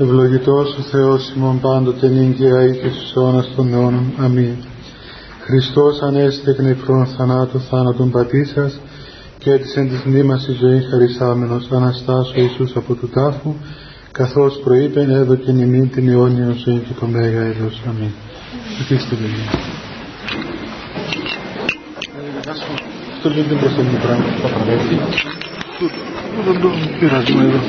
[0.00, 4.12] Ευλογητός ο Θεός ημών πάντοτε νύγκαια ή και στους αιώνας των αιώνων.
[4.18, 4.54] Αμήν.
[5.44, 8.80] Χριστός ανέστη εκ νεκρών θανάτου θάνατον πατήσας
[9.38, 13.54] και έτησεν της μνήμας η ζωή χαρισάμενος Αναστάσου Ιησούς από του τάφου
[14.12, 17.82] καθώς προείπεν έδωκεν ημίν την αιώνια ζωή και το Μέγα έδος.
[17.88, 18.12] Αμήν.
[18.80, 19.44] Ευχαριστώ παιδιά.
[23.14, 24.24] Αυτό λίγο δεν προσθέτει πράγμα.
[24.42, 24.98] Θα παραδέχει.
[26.44, 26.68] Δεν το
[26.98, 27.60] πειράζουμε εδώ.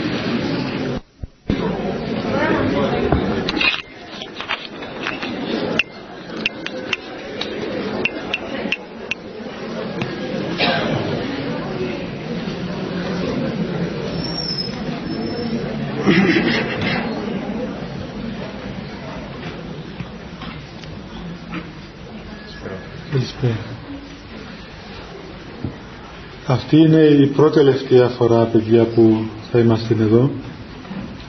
[26.72, 30.32] Αυτή είναι η πρώτη τελευταία φορά, παιδιά, που θα είμαστε εδώ,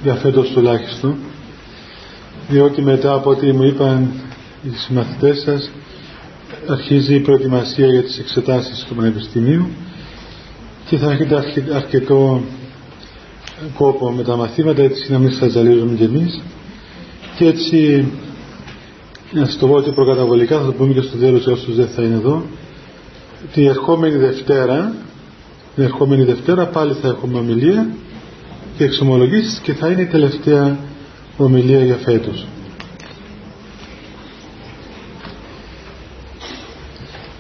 [0.03, 1.17] για φέτος τουλάχιστον,
[2.49, 4.11] διότι μετά από ό,τι μου είπαν
[4.63, 5.71] οι συμμαθητές σας,
[6.69, 9.69] αρχίζει η προετοιμασία για τις εξετάσεις του Πανεπιστημίου
[10.89, 12.43] και θα έχετε αρκετό
[13.75, 16.43] κόπο με τα μαθήματα, έτσι να μην σας ζαλίζουμε κι εμείς.
[17.37, 18.09] Και έτσι,
[19.33, 22.03] να σας το πω ότι προκαταβολικά θα το πούμε και στο τέλος όσους δεν θα
[22.03, 22.45] είναι εδώ,
[23.53, 24.95] την ερχόμενη Δευτέρα
[25.81, 27.89] την ερχόμενη Δευτέρα πάλι θα έχουμε ομιλία
[28.77, 30.79] και εξομολογήσεις και θα είναι η τελευταία
[31.37, 32.47] ομιλία για φέτος.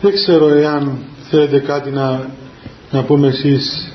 [0.00, 0.98] Δεν ξέρω εάν
[1.30, 2.30] θέλετε κάτι να,
[2.90, 3.92] να πούμε εσείς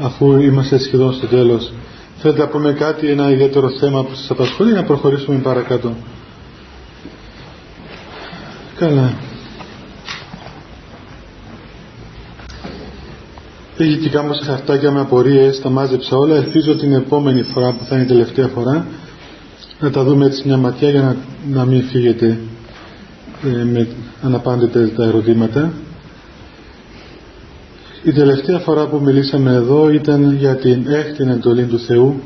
[0.00, 1.72] αφού είμαστε σχεδόν στο τέλος.
[2.18, 5.94] Θέλετε να πούμε κάτι, ένα ιδιαίτερο θέμα που σας απασχολεί να προχωρήσουμε παρακάτω.
[8.78, 9.14] Καλά.
[13.76, 16.36] Πήγε και κάμωσα χαρτάκια με απορίες, τα μάζεψα όλα.
[16.36, 18.86] Ελπίζω την επόμενη φορά που θα είναι η τελευταία φορά
[19.80, 21.16] να τα δούμε έτσι μια ματιά για να,
[21.52, 22.38] να μην φύγετε
[23.44, 23.86] ε, με
[24.22, 25.72] αναπάντητε τα ερωτήματα.
[28.02, 32.20] Η τελευταία φορά που μιλήσαμε εδώ ήταν για την έκτη εντολή του Θεού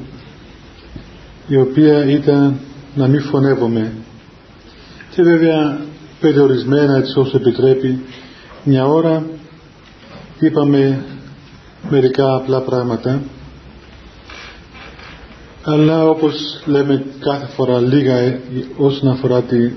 [1.48, 2.58] η οποία ήταν
[2.94, 3.92] να μην φωνεύομαι
[5.10, 5.80] και βέβαια
[6.20, 8.00] περιορισμένα έτσι όσο επιτρέπει
[8.64, 9.26] μια ώρα
[10.38, 11.04] είπαμε
[11.90, 13.20] μερικά απλά πράγματα.
[15.62, 18.40] Αλλά όπως λέμε κάθε φορά λίγα ε,
[18.76, 19.70] όσον αφορά τη,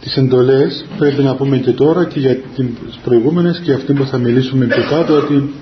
[0.00, 4.18] τις εντολές πρέπει να πούμε και τώρα και για τις προηγούμενες και αυτή που θα
[4.18, 5.52] μιλήσουμε πιο κάτω ότι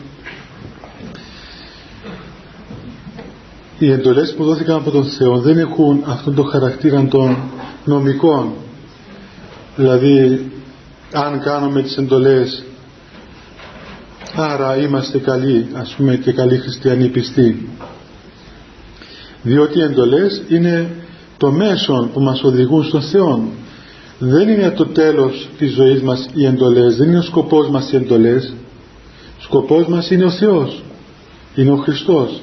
[3.78, 7.36] οι εντολές που δόθηκαν από τον Θεό δεν έχουν αυτόν τον χαρακτήρα των
[7.84, 8.52] νομικών.
[9.76, 10.50] Δηλαδή
[11.12, 12.64] αν κάνουμε τις εντολές
[14.34, 17.68] άρα είμαστε καλοί ας πούμε και καλοί χριστιανοί πιστοί.
[19.42, 20.90] Διότι οι εντολές είναι
[21.36, 23.48] το μέσο που μας οδηγούν στον Θεό
[24.18, 27.96] δεν είναι το τέλος της ζωής μας οι εντολές δεν είναι ο σκοπός μας οι
[27.96, 28.54] εντολές.
[29.38, 30.82] Σκοπός μας είναι ο Θεός
[31.54, 32.42] είναι ο Χριστός.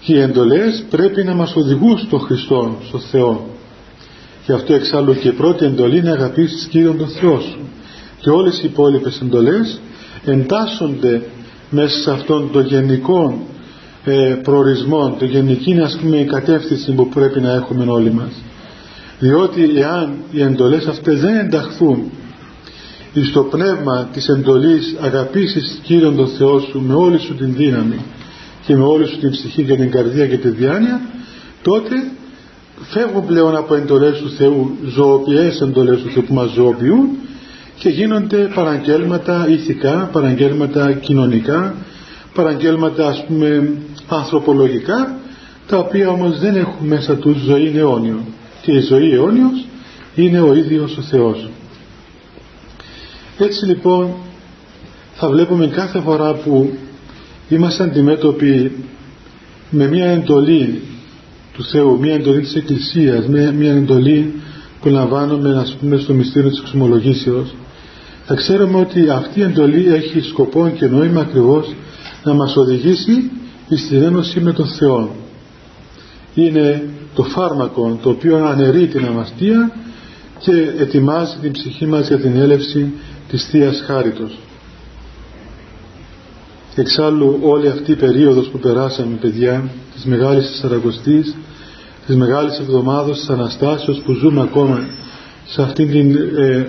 [0.00, 3.46] Και οι εντολές πρέπει να μας οδηγούν στον Χριστό, στον Θεό.
[4.46, 7.58] Και αυτό εξάλλου και η πρώτη εντολή είναι αγαπήσεις Κύριον τον Θεό σου
[8.20, 9.80] και όλες οι υπόλοιπες εντολές
[10.24, 11.22] εντάσσονται
[11.70, 13.46] μέσα σε αυτόν τον γενικό
[14.04, 18.32] ε, προορισμό, το γενική ας πούμε κατεύθυνση που πρέπει να έχουμε όλοι μας.
[19.18, 22.10] Διότι εάν οι εντολές αυτές δεν ενταχθούν
[23.30, 28.04] στο πνεύμα της εντολής αγαπήσεις Κύριον τον Θεό σου με όλη σου την δύναμη
[28.66, 31.00] και με όλη σου την ψυχή και την καρδία και τη διάνοια
[31.62, 31.94] τότε
[32.80, 37.08] φεύγουν πλέον από εντολές του Θεού ζωοποιές εντολές του Θεού που μας ζωοποιούν
[37.82, 41.74] και γίνονται παραγγέλματα ηθικά, παραγγέλματα κοινωνικά,
[42.34, 43.72] παραγγέλματα ας πούμε
[44.08, 45.18] ανθρωπολογικά,
[45.66, 48.24] τα οποία όμως δεν έχουν μέσα τους ζωή αιώνιο.
[48.62, 49.66] Και η ζωή αιώνιος
[50.14, 51.48] είναι ο ίδιος ο Θεός.
[53.38, 54.10] Έτσι λοιπόν
[55.14, 56.72] θα βλέπουμε κάθε φορά που
[57.48, 58.72] είμαστε αντιμέτωποι
[59.70, 60.82] με μια εντολή
[61.52, 64.32] του Θεού, μια εντολή της Εκκλησίας, μια, μια εντολή
[64.80, 67.54] που λαμβάνουμε ας πούμε στο μυστήριο της εξομολογήσεως
[68.34, 71.74] θα ξέρουμε ότι αυτή η εντολή έχει σκοπό και νόημα ακριβώς
[72.24, 73.30] να μας οδηγήσει
[73.76, 75.10] στην ένωση με τον Θεό.
[76.34, 79.72] Είναι το φάρμακο το οποίο αναιρεί την αμαστία
[80.38, 82.92] και ετοιμάζει την ψυχή μας για την έλευση
[83.28, 84.38] της Θείας Χάριτος.
[86.74, 91.36] Εξάλλου όλη αυτή η περίοδος που περάσαμε παιδιά της Μεγάλης Τεσσαρακοστής
[92.06, 94.86] της Μεγάλης Εβδομάδος της Αναστάσεως που ζούμε ακόμα
[95.46, 96.66] σε αυτήν την ε,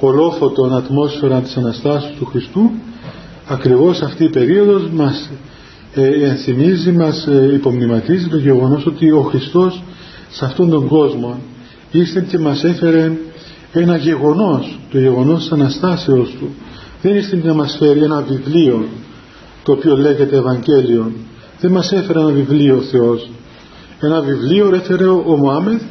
[0.00, 2.70] ολόφωτον ατμόσφαιρα της Αναστάσεως του Χριστού
[3.48, 5.30] ακριβώς αυτή η περίοδος μας
[5.94, 9.82] ε, ενθυμίζει μας ε, υπομνηματίζει το γεγονός ότι ο Χριστός
[10.30, 11.38] σε αυτόν τον κόσμο
[11.90, 13.12] ήρθε και μας έφερε
[13.72, 16.48] ένα γεγονός το γεγονός της Αναστάσεως του.
[17.02, 18.84] Δεν ήρθε να μας φέρει ένα βιβλίο
[19.64, 21.12] το οποίο λέγεται Ευαγγέλιο
[21.64, 23.30] δεν μας έφερε ένα βιβλίο ο Θεός.
[24.00, 25.82] Ένα βιβλίο έφερε ο Μωάμεθ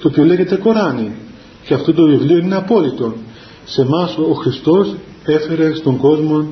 [0.00, 1.12] το οποίο λέγεται Κοράνι.
[1.64, 3.14] Και αυτό το βιβλίο είναι απόλυτο
[3.64, 4.94] σε εμάς ο Χριστός
[5.24, 6.46] έφερε στον κόσμο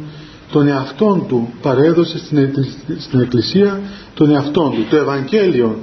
[0.53, 2.51] τον εαυτόν του παρέδωσε στην,
[2.99, 3.81] στην Εκκλησία
[4.15, 5.79] τον εαυτόν του το Ευαγγέλιο.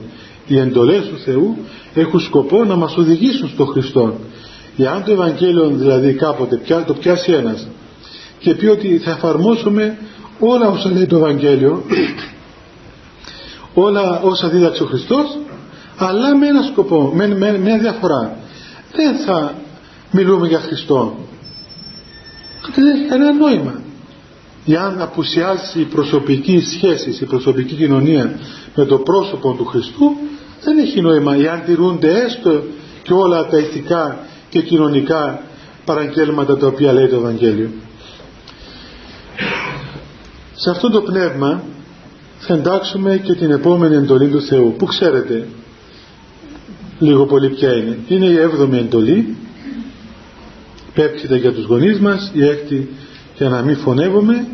[0.48, 1.58] Οι εντολές του Θεού
[1.94, 4.16] έχουν σκοπό να μας οδηγήσουν στον Χριστό.
[4.78, 7.68] Εάν το Ευαγγέλιο δηλαδή κάποτε το πιάσει ένας
[8.40, 9.98] και πει ότι θα εφαρμόσουμε
[10.40, 11.84] όλα όσα λέει το Ευαγγέλιο
[13.88, 15.38] όλα όσα δίδαξε ο Χριστός
[15.98, 18.38] αλλά με ένα σκοπό, με, με, μια διαφορά.
[18.96, 19.54] Δεν θα
[20.12, 21.18] μιλούμε για Χριστό
[22.75, 23.81] δεν έχει κανένα νόημα
[24.65, 28.39] εάν απουσιάσει η προσωπική σχέση, η προσωπική κοινωνία
[28.75, 30.18] με το πρόσωπο του Χριστού
[30.63, 32.63] δεν έχει νόημα εάν τηρούνται έστω
[33.04, 34.19] και όλα τα ηθικά
[34.50, 35.42] και κοινωνικά
[35.86, 37.69] παραγγέλματα τα οποία λέει το Ευαγγέλιο.
[40.54, 41.63] Σε αυτό το πνεύμα
[42.39, 45.48] θα εντάξουμε και την επόμενη εντολή του Θεού που ξέρετε
[47.00, 47.98] λίγο πολύ ποια είναι.
[48.07, 49.36] Είναι η έβδομη εντολή
[50.98, 52.90] πέψητα για τους γονείς μας η έκτη
[53.38, 54.48] για να μην φωνεύουμε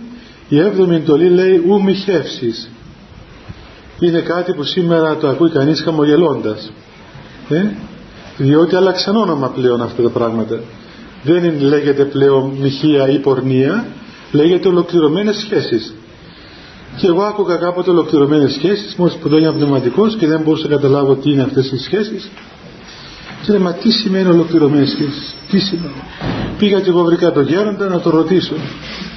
[0.49, 2.69] η έβδομη εντολή λέει ου μη χεύσεις
[3.99, 6.71] είναι κάτι που σήμερα το ακούει κανείς χαμογελώντας
[7.49, 7.61] ε;
[8.37, 10.59] διότι άλλαξαν όνομα πλέον αυτά τα πράγματα.
[11.23, 13.85] Δεν είναι, λέγεται πλέον μοιχεία ή πορνεία
[14.31, 15.93] λέγεται ολοκληρωμένες σχέσεις.
[16.97, 21.31] Και εγώ άκουγα κάποτε ολοκληρωμένες σχέσεις μόλις σπουδόγια πνευματικός και δεν μπορούσα να καταλάβω τι
[21.31, 22.29] είναι αυτές οι σχέσεις
[23.43, 26.03] και λέει, μα τι σημαίνει ολοκληρωμένες σχέσεις, τι σημαίνει;
[26.57, 28.53] Πήγα και εγώ βρήκα τον γέροντα να το ρωτήσω.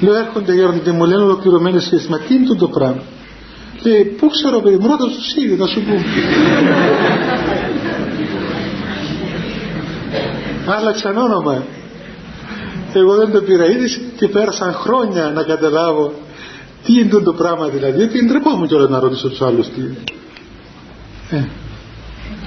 [0.01, 3.03] Λέω, έρχονται γέροντα και μου λένε ολοκληρωμένες σχέσεις, μα τι είναι το πράγμα;
[3.83, 5.95] Λέει, πού ξέρω παιδί μου, ρώτας στους ίδιους να σου πω.
[10.73, 11.63] Άλλαξαν όνομα.
[12.93, 16.13] Εγώ δεν το πήρα είδηση και πέρασαν χρόνια να καταλάβω
[16.85, 17.97] τι είναι το πράγμα δηλαδή.
[17.97, 19.81] Γιατί ντρεπόμουν κιόλας να ρωτήσω τους άλλους τι
[21.37, 21.45] ε.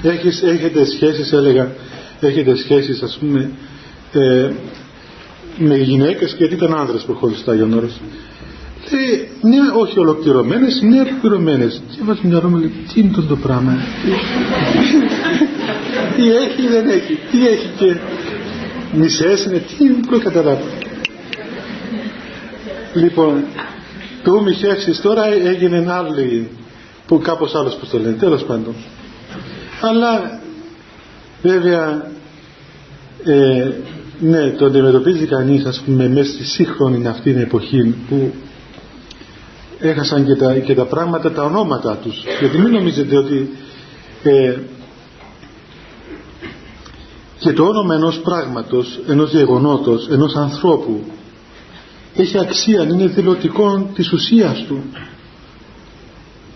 [0.02, 1.72] Έχεις, έχετε σχέσεις έλεγα
[2.20, 3.50] έχετε σχέσεις ας πούμε
[4.12, 4.50] ε,
[5.56, 8.00] με γυναίκες γιατί ήταν άνδρες που ερχόντουσαν στα Άγιον Όρος.
[8.92, 11.82] Λέει ναι όχι ολοκληρωμένες ναι ολοκληρωμένες.
[11.90, 13.76] Και βάζει μια ρόμα λέει τι είναι το πράγμα;
[16.16, 17.96] Τι έχει δεν έχει τι έχει και
[18.92, 20.62] μισές είναι τι είναι που καταλάβει
[22.94, 23.44] λοιπόν
[24.22, 26.48] το μισεύσεις τώρα έγινε άλλη
[27.06, 28.74] που κάπως άλλος που το λένε τέλος πάντων
[29.80, 30.40] αλλά
[31.42, 32.10] βέβαια
[33.24, 33.70] ε,
[34.20, 38.32] ναι το αντιμετωπίζει κανείς ας πούμε μέσα στη σύγχρονη αυτή την εποχή που
[39.80, 42.24] έχασαν και τα, και τα πράγματα τα ονόματα τους.
[42.40, 43.50] Γιατί μην νομίζετε ότι
[44.22, 44.58] ε,
[47.38, 51.04] και το όνομα ενός πράγματος ενός γεγονότος, ενός ανθρώπου
[52.14, 54.82] έχει αξία, είναι δηλωτικό της ουσίας του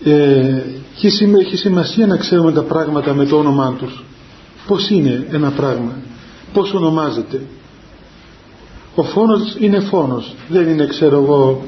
[0.05, 0.63] ε,
[0.95, 4.03] έχει σημασία να ξέρουμε τα πράγματα με το όνομά τους.
[4.67, 5.91] Πως είναι ένα πράγμα;
[6.53, 7.41] Πως ονομάζεται;
[8.95, 10.35] Ο φόνος είναι φόνος.
[10.49, 11.65] Δεν είναι ξέρω εγώ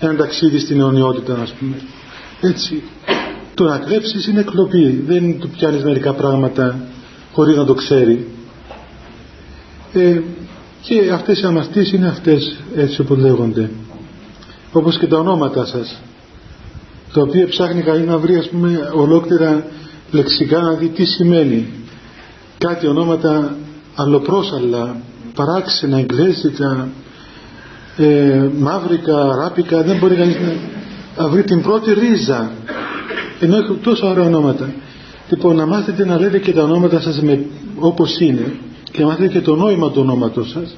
[0.00, 1.76] ένα ταξίδι στην αιωνιότητα ας πούμε.
[2.40, 2.82] Έτσι.
[3.54, 5.04] Το να κλέψεις είναι κλοπή.
[5.06, 6.78] Δεν του πιάνεις μερικά πράγματα
[7.32, 8.26] χωρίς να το ξέρει.
[9.92, 10.20] Ε,
[10.82, 13.70] και αυτές οι αμαστίες είναι αυτές έτσι όπως λέγονται.
[14.72, 16.00] Όπως και τα ονόματα σας
[17.12, 19.64] τα οποία ψάχνει κανείς να βρει ας πούμε ολόκληρα
[20.10, 21.66] λεξικά να δει τι σημαίνει.
[22.58, 23.56] Κάτι ονόματα
[23.94, 24.96] αλλοπρόσαλλα
[25.34, 26.88] παράξενα, εγγλέζικα
[27.96, 30.36] ε, μαύρικα, ράπικα δεν μπορεί κανείς
[31.16, 32.50] να βρει την πρώτη ρίζα.
[33.40, 34.72] Ενώ έχουν τόσα ωραία ονόματα.
[35.30, 37.44] Λοιπόν να μάθετε να λέτε και τα ονόματα σας με,
[37.78, 38.52] όπως είναι
[38.90, 40.76] και να μάθετε και το νόημα του ονόματος σας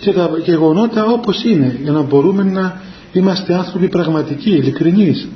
[0.00, 2.80] και τα γεγονότα όπως είναι για να μπορούμε να
[3.12, 5.28] είμαστε άνθρωποι πραγματικοί, ειλικρινείς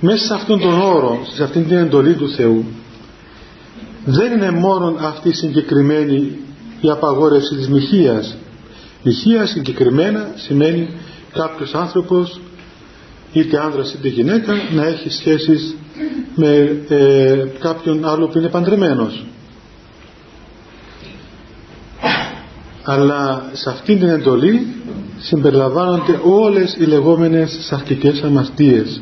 [0.00, 2.64] μέσα σε αυτόν τον όρο σε αυτήν την εντολή του Θεού
[4.08, 6.38] δεν είναι μόνο αυτή η συγκεκριμένη
[6.80, 8.36] η απαγόρευση της μοιχείας.
[9.02, 10.88] Μοιχεία συγκεκριμένα σημαίνει
[11.32, 12.40] κάποιος άνθρωπος
[13.32, 15.76] είτε άνδρας είτε γυναίκα να έχει σχέσεις
[16.34, 19.26] με ε, κάποιον άλλο που είναι παντρεμένος.
[22.82, 24.66] Αλλά σε αυτήν την εντολή
[25.18, 29.00] συμπεριλαμβάνονται όλες οι λεγόμενες σαρκικές αμαστίες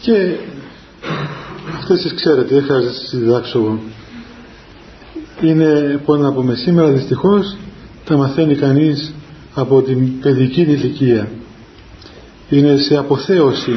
[0.00, 0.36] και
[1.76, 3.78] αυτές τις ξέρετε δεν χρειάζεται να σας διδάξω εγώ.
[5.40, 7.56] Είναι πώς να πούμε σήμερα δυστυχώς
[8.04, 9.14] τα μαθαίνει κανείς
[9.54, 11.30] από την παιδική ηλικία.
[12.50, 13.72] Είναι σε αποθέωση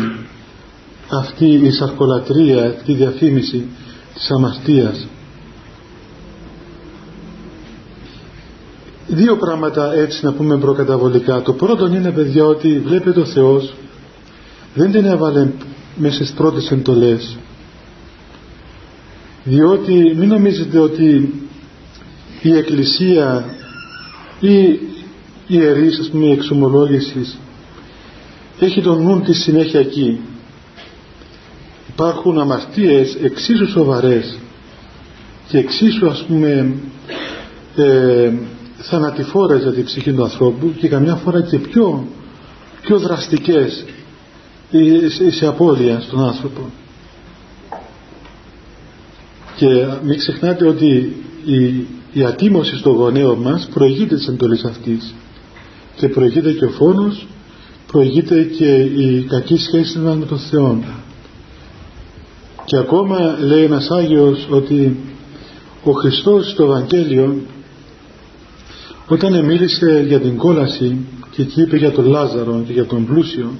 [1.09, 3.65] αυτή η σαρκολατρία, αυτή η διαφήμιση
[4.13, 5.07] της αμαρτίας.
[9.07, 11.41] Δύο πράγματα έτσι να πούμε προκαταβολικά.
[11.41, 13.73] Το πρώτο είναι παιδιά ότι βλέπετε ο Θεός
[14.73, 15.47] δεν την έβαλε
[15.95, 17.37] μέσα στις πρώτες εντολές.
[19.43, 21.33] Διότι μην νομίζετε ότι
[22.41, 23.45] η Εκκλησία
[24.39, 24.79] ή η
[25.47, 27.37] ιερείς ας πούμε η εξομολόγησης
[28.59, 30.19] έχει τον νου της συνέχεια εκεί.
[31.93, 34.37] Υπάρχουν αμαρτίες εξίσου σοβαρές
[35.47, 36.73] και εξίσου ας πούμε
[37.75, 38.33] ε,
[38.77, 42.07] θανατηφόρες για την ψυχή του ανθρώπου και καμιά φορά και πιο,
[42.81, 43.85] πιο δραστικές
[45.31, 46.61] σε απώλεια στον άνθρωπο.
[49.55, 51.15] Και μην ξεχνάτε ότι
[51.45, 55.13] η, η ατίμωση στο γονέο μας προηγείται της εντολής αυτής.
[55.95, 57.27] Και προηγείται και ο φόνος
[57.91, 60.83] προηγείται και η κακή σχέση μας με τον Θεό.
[62.65, 64.97] Και ακόμα λέει ένας Άγιος ότι
[65.83, 67.35] ο Χριστός στο Ευαγγέλιο
[69.07, 70.97] όταν μίλησε για την κόλαση
[71.31, 73.51] και εκεί είπε για τον Λάζαρο και για τον πλούσιο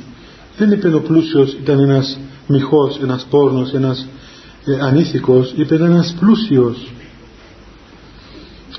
[0.57, 4.07] δεν είπε ο πλούσιος ήταν ένας μοιχός, ένας πόρνος, ένας
[4.65, 6.91] ε, ανήθικος είπε ένας πλούσιος.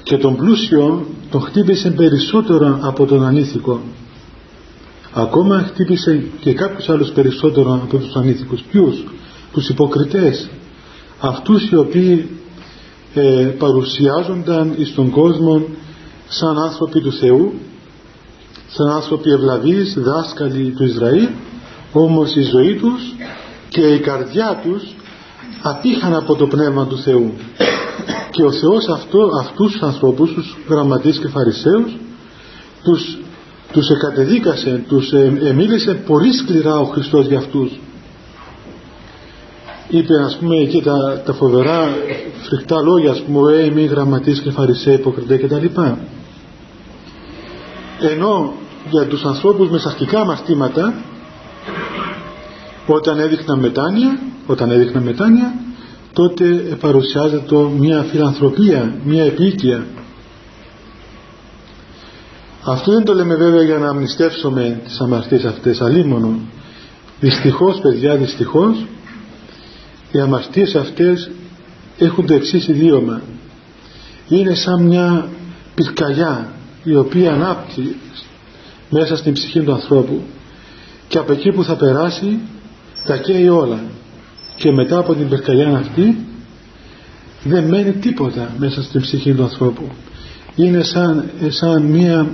[0.02, 3.80] Και τον πλούσιο τον χτύπησε περισσότερο από τον ανήθικο.
[5.12, 8.62] Ακόμα χτύπησε και κάποιους άλλους περισσότερο από τους ανήθικους.
[8.70, 9.04] Ποιους;
[9.52, 10.48] Τους υποκριτές.
[11.20, 12.28] Αυτούς οι οποίοι
[13.14, 15.62] ε, παρουσιάζονταν στον κόσμο
[16.28, 17.52] σαν άνθρωποι του Θεού
[18.68, 21.28] σαν άνθρωποι ευλαβείς δάσκαλοι του Ισραήλ
[22.00, 23.14] όμως η ζωή τους
[23.68, 24.82] και η καρδιά τους
[25.62, 27.32] απήχαν από το Πνεύμα του Θεού.
[28.30, 31.96] Και ο Θεός αυτό, αυτούς τους ανθρώπους τους γραμματείς και φαρισαίους
[32.82, 33.18] τους,
[33.72, 37.80] τους εκατεδίκασε τους εμίλησε πολύ σκληρά ο Χριστός για αυτούς.
[39.88, 41.96] Είπε ας πούμε εκεί τα, τα φοβερά
[42.42, 45.98] φρικτά λόγια ας πούμε «Ε, μη γραμματείς και φαρισαίοι υποκριτέ» και τα λοιπά.
[48.00, 48.52] Ενώ
[48.90, 50.94] για τους ανθρώπους με σαρκικά μαστήματα
[52.86, 55.54] όταν έδειχναν μετάνοια όταν έδειχναν μετάνοια
[56.12, 56.44] τότε
[56.80, 59.86] παρουσιάζεται μια φιλανθρωπία, μια επίκεια
[62.66, 66.38] αυτό δεν το λέμε βέβαια για να αμνηστεύσουμε τις αμαρτίες αυτές αλίμονο.
[67.20, 68.86] Δυστυχώς παιδιά δυστυχώς
[70.12, 71.30] οι αμαρτίες αυτές
[71.98, 73.20] έχουν το εξής ιδίωμα.
[74.28, 75.28] Είναι σαν μια
[75.74, 76.52] πυρκαγιά
[76.84, 77.96] η οποία ανάπτει
[78.90, 80.22] μέσα στην ψυχή του ανθρώπου
[81.08, 82.38] και από εκεί που θα περάσει
[83.06, 83.80] τα καίει όλα.
[84.56, 86.16] Και μετά από την πυρκαγιά αυτή
[87.44, 89.88] δεν μένει τίποτα μέσα στην ψυχή του ανθρώπου.
[90.56, 92.28] Είναι σαν, σαν μια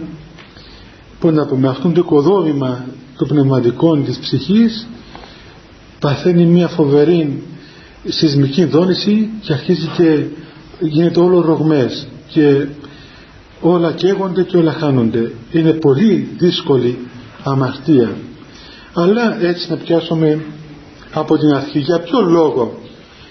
[1.21, 2.85] πώς να πούμε αυτόν το οικοδόμημα
[3.17, 4.89] των πνευματικών της ψυχής
[6.01, 7.43] παθαίνει μια φοβερή
[8.05, 10.25] σεισμική δόνηση και αρχίζει και
[10.81, 12.09] γίνεται όλο ρογμές.
[12.29, 12.67] Και
[13.61, 15.33] όλα καίγονται και όλα χάνονται.
[15.53, 16.99] Είναι πολύ δύσκολη
[17.43, 18.11] αμαρτία.
[18.95, 20.39] Αλλά έτσι να πιάσουμε
[21.13, 21.79] από την αρχή.
[21.79, 22.79] Για ποιο λόγο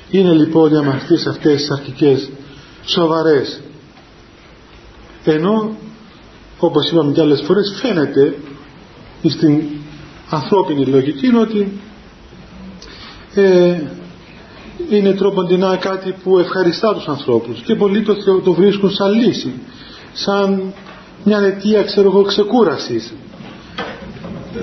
[0.09, 2.29] είναι λοιπόν οι αμαρτίες αυτές τις αρχικές
[2.85, 3.61] σοβαρές;
[5.23, 5.69] Ενώ
[6.59, 8.35] όπως είπαμε και άλλες φορές φαίνεται
[9.29, 9.61] στην
[10.29, 11.79] ανθρώπινη λογική είναι ότι
[13.35, 13.81] ε,
[14.89, 19.53] είναι τρόποντινά κάτι που ευχαριστά τους ανθρώπους και πολλοί το, το βρίσκουν σαν λύση
[20.13, 20.73] σαν
[21.23, 23.13] μια αιτία ξέρω εγώ ξεκούρασης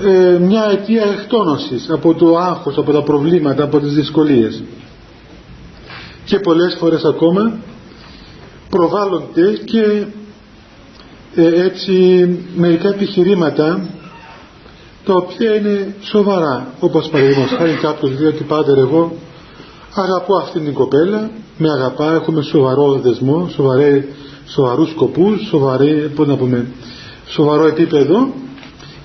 [0.05, 4.63] ε, μια αιτία εκτόνωσης από το άγχος, από τα προβλήματα, από τις δυσκολίες.
[6.25, 7.57] Και πολλές φορές ακόμα
[8.69, 10.05] προβάλλονται και
[11.35, 13.89] ε, έτσι μερικά επιχειρήματα
[15.05, 19.11] τα οποία είναι σοβαρά όπως παραδείγματος χάρη κάποιος λέει ότι πάτερ εγώ
[19.93, 24.05] αγαπώ αυτήν την κοπέλα με αγαπά, έχουμε σοβαρό δεσμό σοβαρέ,
[24.47, 26.65] σοβαρούς σκοπούς σοβαρέ, πώς να πούμε,
[27.25, 28.33] σοβαρό επίπεδο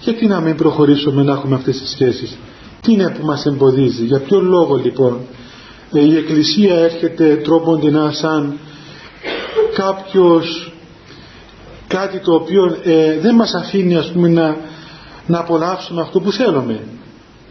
[0.02, 2.36] γιατί να μην προχωρήσουμε να έχουμε αυτές τις σχέσεις.
[2.80, 5.20] Τι είναι που μας εμποδίζει; Για ποιο λόγο λοιπόν
[5.92, 8.58] ε, η Εκκλησία έρχεται τρόποντινά σαν
[9.74, 10.72] κάποιος
[11.86, 14.56] κάτι το οποίο ε, δεν μας αφήνει ας πούμε να,
[15.26, 16.80] να απολαύσουμε αυτό που θέλουμε;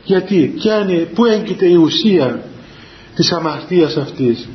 [0.03, 2.43] Γιατί; Είναι, πού έγκυται η ουσία
[3.15, 4.49] της αμαρτίας αυτής;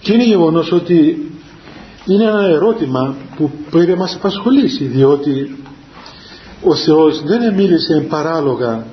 [0.00, 1.28] Και είναι γεγονός ότι
[2.06, 5.56] είναι ένα ερώτημα που πρέπει να μας απασχολήσει διότι
[6.64, 8.86] ο Θεός δεν μίλησε παράλογα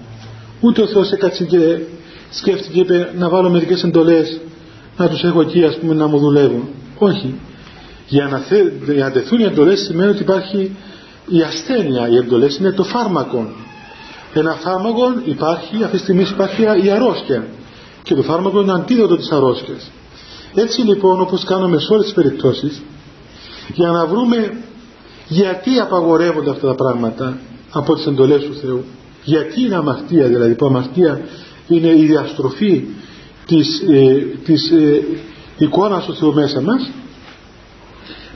[0.60, 1.78] ούτε ο Θεός έκατσε και
[2.30, 4.40] σκέφτηκε είπε να βάλω μερικές εντολές
[4.98, 7.36] να τους έχω εκεί ας πούμε να μου δουλεύουν όχι
[8.08, 8.58] Για να, θε,
[8.94, 10.76] για να τεθούν οι εντολές σημαίνει ότι υπάρχει
[11.28, 12.08] η ασθένεια.
[12.08, 13.50] Οι εντολές είναι το φάρμακο.
[14.34, 17.48] Ένα φάρμακο υπάρχει, αυτή τη στιγμή υπάρχει η αρρώστια.
[18.04, 19.92] Και το φάρμακο είναι αντίδοτο της αρρώστιας.
[20.54, 22.82] Έτσι λοιπόν όπως κάνουμε σε όλες τις περιπτώσεις
[23.74, 24.54] για να βρούμε
[25.28, 27.38] γιατί απαγορεύονται αυτά τα πράγματα
[27.72, 28.84] από τις εντολές του Θεού.
[29.24, 31.22] Γιατί είναι αμαρτία δηλαδή που αμαρτία
[31.68, 32.84] είναι η διαστροφή
[33.46, 34.14] της, ε,
[34.44, 35.04] της ε,
[35.58, 36.92] εικόνας του Θεού μέσα μας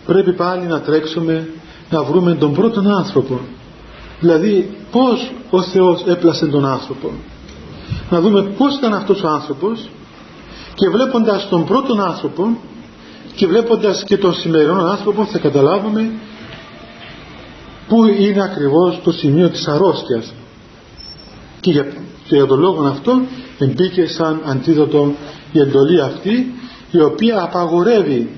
[0.06, 1.50] πρέπει πάλι να τρέξουμε
[1.89, 3.39] να βρούμε τον πρώτον άνθρωπο
[4.20, 7.12] δηλαδή πως ο Θεός έπλασε τον άνθρωπο
[8.10, 9.89] να δούμε πως ήταν αυτός ο άνθρωπος
[10.75, 12.58] και βλέποντας τον πρώτον άνθρωπο
[13.36, 16.12] και βλέποντας και τον σημερινό άνθρωπο θα καταλάβουμε
[17.96, 20.34] πού είναι ακριβώς το σημείο της αρρώστιας
[21.60, 21.84] και για,
[22.28, 23.22] και για τον λόγο αυτό
[23.60, 25.14] εμπήκε σαν αντίδοτο
[25.52, 26.54] η εντολή αυτή
[26.92, 28.30] η οποία απαγορεύει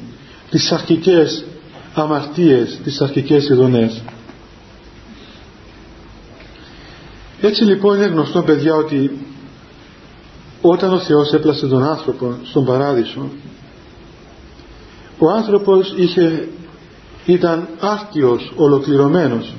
[0.50, 1.46] τις αρχικές
[1.94, 4.02] αμαρτίες, τις αρχικές ειδονές.
[7.42, 9.12] Έτσι λοιπόν είναι γνωστό παιδιά ότι
[10.62, 13.30] όταν ο Θεός έπλασε τον άνθρωπο στον παράδεισο
[15.18, 16.48] ο άνθρωπος είχε,
[17.28, 19.54] ήταν άρτιος, ολοκληρωμένος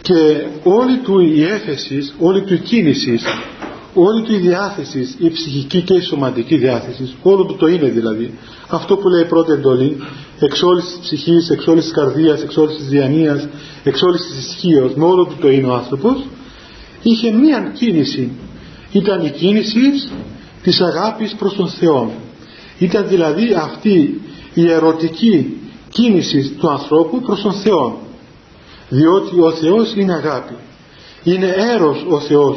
[0.00, 3.22] και όλη του η έφεση, όλη του η κίνησης,
[3.94, 8.34] όλη του η διάθεσης, η ψυχική και η σωματική διάθεσης, όλο του το είναι δηλαδή,
[8.68, 9.96] αυτό που λέει η πρώτη εντολή,
[10.40, 13.48] εξ όλης της ψυχής, εξ όλης της καρδίας, εξ όλης της διανοίας,
[13.84, 16.26] εξ όλης της ισχύως, με όλο του το είναι ο άνθρωπος,
[17.02, 18.32] είχε μία κίνηση.
[18.92, 19.80] Ήταν η κίνηση
[20.62, 22.12] της αγάπης προς τον Θεό.
[22.78, 24.20] Ήταν δηλαδή αυτή
[24.54, 25.58] η ερωτική
[25.94, 27.98] κίνησης του ανθρώπου προς τον Θεό
[28.88, 30.54] διότι ο Θεός είναι αγάπη.
[31.22, 32.56] Είναι έρος ο Θεός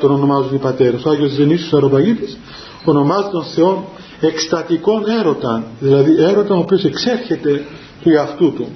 [0.00, 1.04] τον ονομάζουν οι πατέρες.
[1.04, 2.38] Ο Άγιος Ζενίσιος Αεροπαγίτης
[2.84, 3.88] ονομάζει τον Θεό
[4.20, 7.64] εκστατικών έρωτα δηλαδή έρωτα ο οποίος εξέρχεται
[8.02, 8.66] του εαυτού του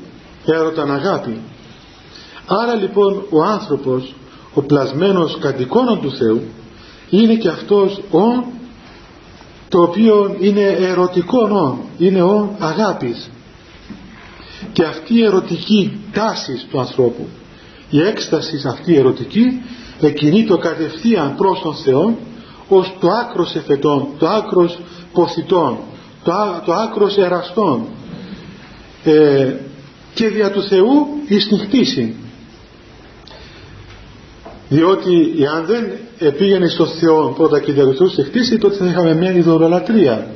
[0.45, 1.41] έρωταν αγάπη.
[2.47, 4.15] Άρα λοιπόν ο άνθρωπος
[4.55, 6.41] ο πλασμένος κατοικώνων του Θεού
[7.11, 8.55] είναι και αυτός ο
[9.69, 13.31] το οποίο είναι ερωτικό όν, είναι ο αγάπης
[14.73, 17.29] και αυτή η ερωτική τάση του ανθρώπου
[17.91, 19.63] η έκσταση αυτή η ερωτική
[20.01, 22.19] εκκινεί το κατευθείαν προς τον Θεό
[22.69, 24.79] ως το άκρος εφετών, το άκρος
[25.13, 25.79] ποθητών,
[26.25, 26.33] το,
[26.65, 27.87] το άκρος εραστών.
[29.05, 29.55] Ε,
[30.15, 31.49] και δια του Θεού εις
[34.69, 35.93] διότι αν δεν
[36.39, 40.27] πήγαινε στον Θεό πρώτα και διαδοθούσε χτίσει τότε θα είχαμε μια ειδωλολατρία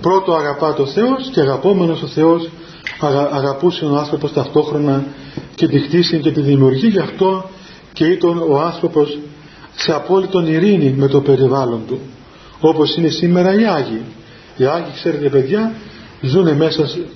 [0.00, 2.50] πρώτο αγαπά το Θεός και αγαπόμενος ο Θεός
[3.00, 5.04] αγα, αγαπούσε ο άνθρωπος ταυτόχρονα
[5.54, 7.50] και τη χτίσει και τη δημιουργεί γι' αυτό
[7.92, 9.18] και ήταν ο άνθρωπος
[9.74, 12.00] σε απόλυτον ειρήνη με το περιβάλλον του.
[12.60, 14.02] Όπως είναι σήμερα οι Άγιοι.
[14.56, 15.72] Οι Άγιοι ξέρετε παιδιά
[16.20, 17.06] ζουν μέσα σε,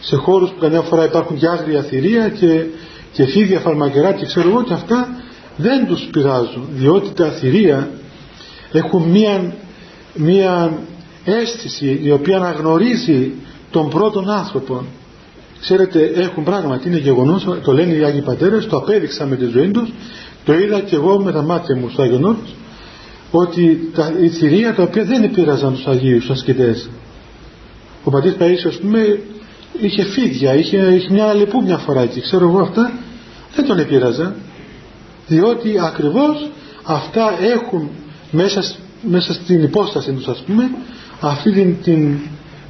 [0.00, 2.64] σε χώρους που καμιά φορά υπάρχουν και άγρια θηρία και,
[3.12, 5.08] και φίδια φαρμακερά και ξέρω εγώ και αυτά
[5.56, 7.90] δεν τους πειράζουν διότι τα θηρία
[8.72, 9.54] έχουν μία,
[10.14, 10.78] μία
[11.24, 13.32] αίσθηση η οποία αναγνωρίζει
[13.70, 14.84] τον πρώτον άνθρωπο
[15.60, 19.70] ξέρετε έχουν πράγματι είναι γεγονός το λένε οι Άγιοι Πατέρες το απέδειξα με τη ζωή
[19.70, 19.92] τους
[20.44, 22.36] το είδα και εγώ με τα μάτια μου στο Άγιον
[23.30, 26.90] ότι τα, η θηρία τα οποία δεν επήραζαν τους Αγίους τους ασκητές.
[28.04, 29.20] Ο πατήρ Παΐσιος πούμε
[29.80, 32.92] είχε φίδια είχε, είχε μια λεπού μια φορά εκεί ξέρω εγώ αυτά
[33.54, 34.34] δεν τον επήραζαν
[35.26, 36.50] διότι ακριβώς
[36.82, 37.88] αυτά έχουν
[38.30, 38.62] μέσα,
[39.02, 40.70] μέσα στην υπόσταση τους ας πούμε
[41.20, 42.18] αυτή την, την,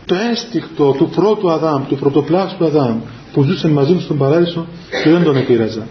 [0.06, 3.00] το αίσθηκτο του πρώτου Αδάμ, του πρωτοπλάστου Αδάμ
[3.32, 4.66] που ζούσε μαζί του στον παράδεισο
[5.04, 5.86] και δεν τον επήραζα.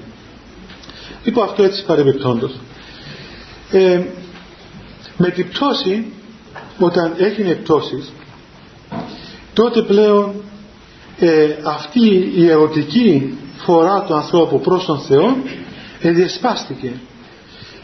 [1.24, 2.60] Λοιπόν αυτό έτσι παρεμπιπτόντως.
[3.72, 4.02] Ε,
[5.18, 6.06] με την πτώση,
[6.80, 8.12] όταν έγινε πτώσης,
[9.54, 10.34] τότε πλέον
[11.20, 15.38] ε, αυτή η ερωτική φορά του ανθρώπου προς τον Θεό
[16.02, 16.92] εδιασπάστηκε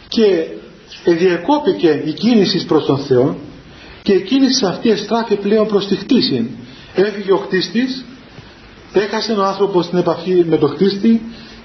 [0.07, 0.47] και
[1.05, 3.35] διεκόπηκε η κίνηση προς τον Θεό
[4.05, 6.49] και η κίνηση αυτής εστράφει πλέον προς τη χτίση.
[6.95, 8.05] Έφυγε ο χτίστης
[8.93, 11.21] έχασε ο άνθρωπος την επαφή με τον χτίστη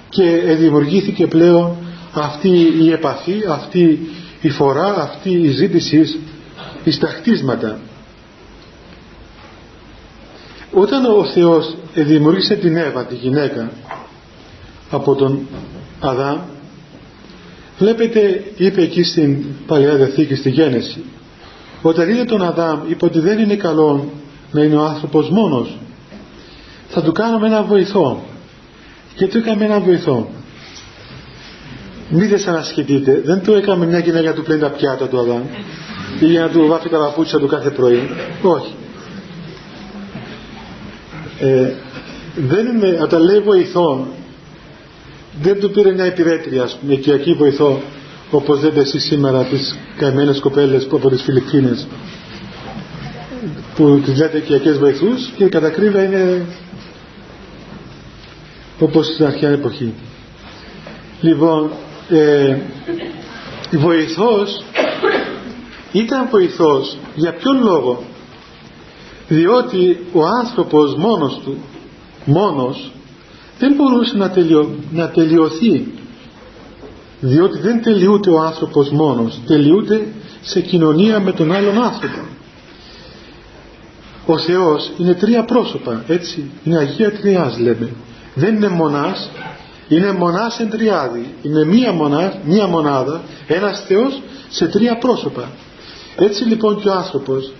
[0.09, 0.23] και
[0.59, 1.75] δημιουργήθηκε πλέον
[2.13, 3.99] αυτή η επαφή αυτή
[4.41, 6.19] η φορά αυτή η ζήτηση
[6.85, 7.79] στα χτίσματα.
[10.71, 13.71] Όταν ο Θεός δημιούργησε την Εύα τη γυναίκα
[14.89, 15.47] από τον
[15.99, 16.39] Αδάμ
[17.77, 21.03] βλέπετε είπε εκεί στην Παλαιά Διαθήκη στη Γένεση
[21.81, 24.09] όταν είδε τον Αδάμ είπε ότι δεν είναι καλό
[24.51, 25.77] να είναι ο άνθρωπος μόνος.
[26.87, 28.23] Θα του κάνουμε ένα βοηθό.
[29.15, 30.29] Και του έκαμε ένα βοηθό.
[32.09, 33.21] Μην δεν ανασχετείτε.
[33.25, 35.43] Δεν του έκαμε μια γυναίκα του πλένει τα πιάτα του Αδάμ.
[36.19, 38.09] Ή για να του βάφει τα παπούτσια του κάθε πρωί.
[38.41, 38.73] Όχι.
[41.39, 41.73] Ε,
[42.35, 44.07] δεν είναι, όταν λέει βοηθό
[45.41, 47.81] δεν του πήρε μια υπηρέτρια ας πούμε οικιακή βοηθό
[48.31, 51.87] όπως λέτε εσείς σήμερα τις καημένες κοπέλες από τις Φιλιππίνες
[53.75, 56.45] που τις λέτε οικιακές βοηθούς και κατά κρύβα είναι
[58.79, 59.93] όπως στην αρχαία εποχή.
[61.21, 61.71] Λοιπόν
[62.09, 62.57] ε,
[63.71, 64.63] βοηθός
[65.91, 68.03] ήταν βοηθός για ποιον λόγο;
[69.27, 71.57] Διότι ο άνθρωπος μόνος του
[72.25, 72.91] μόνος
[73.59, 75.87] δεν μπορούσε να, τελειω, να τελειωθεί
[77.21, 80.07] διότι δεν τελειούται ο άνθρωπος μόνος τελειούται
[80.41, 82.21] σε κοινωνία με τον άλλον άνθρωπο.
[84.25, 87.89] Ο Θεός είναι τρία πρόσωπα έτσι είναι Αγία Τριάς λέμε.
[88.33, 89.29] Δεν είναι μονάς
[89.95, 95.49] είναι μονάς εν τριάδι είναι μία, μονάς, μία μονάδα ένας Θεός σε τρία πρόσωπα.
[96.15, 97.51] Έτσι λοιπόν και ο άνθρωπος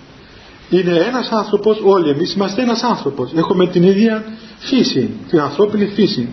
[0.72, 3.32] είναι ένας άνθρωπος όλοι εμείς είμαστε ένας άνθρωπος.
[3.36, 4.24] Έχουμε την ίδια
[4.58, 6.30] φύση την ανθρώπινη φύση.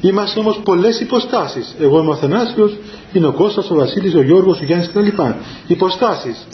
[0.00, 1.74] Είμαστε όμως πολλές υποστάσεις.
[1.80, 2.76] Εγώ είμαι ο Αθανάσιος
[3.12, 5.06] είναι ο Κώστας, ο Βασίλης, ο Γιώργος, ο Γιάννης κτλ.
[5.66, 6.46] Υποστάσεις.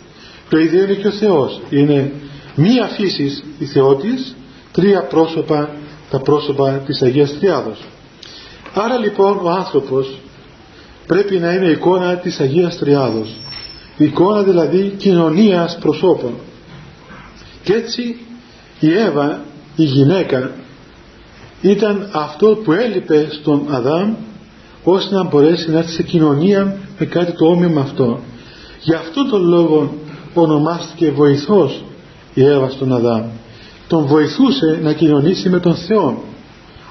[0.49, 1.61] Το ίδιο είναι και ο Θεός.
[1.70, 2.12] Είναι
[2.55, 4.37] μία φύση η Θεότης
[4.72, 5.70] τρία πρόσωπα
[6.11, 7.85] τα πρόσωπα της Αγίας Τριάδος.
[8.75, 10.18] Άρα λοιπόν ο άνθρωπος
[11.07, 13.29] πρέπει να είναι εικόνα της Αγίας Τριάδος.
[13.96, 16.33] Εικόνα δηλαδή κοινωνίας προσώπων
[17.66, 18.16] και έτσι
[18.81, 19.40] η Εύα
[19.76, 20.50] η γυναίκα
[21.61, 24.14] ήταν αυτό που έλειπε στον Αδάμ
[24.85, 28.20] ώστε να μπορέσει να έρθει σε κοινωνία με κάτι το όμοιο με αυτό.
[28.83, 29.94] Γι' αυτό τον λόγο
[30.35, 31.85] ονομάστηκε βοηθός
[32.35, 33.24] η Εύα στον Αδάμ.
[33.88, 36.22] Τον βοηθούσε να κοινωνήσει με τον Θεό.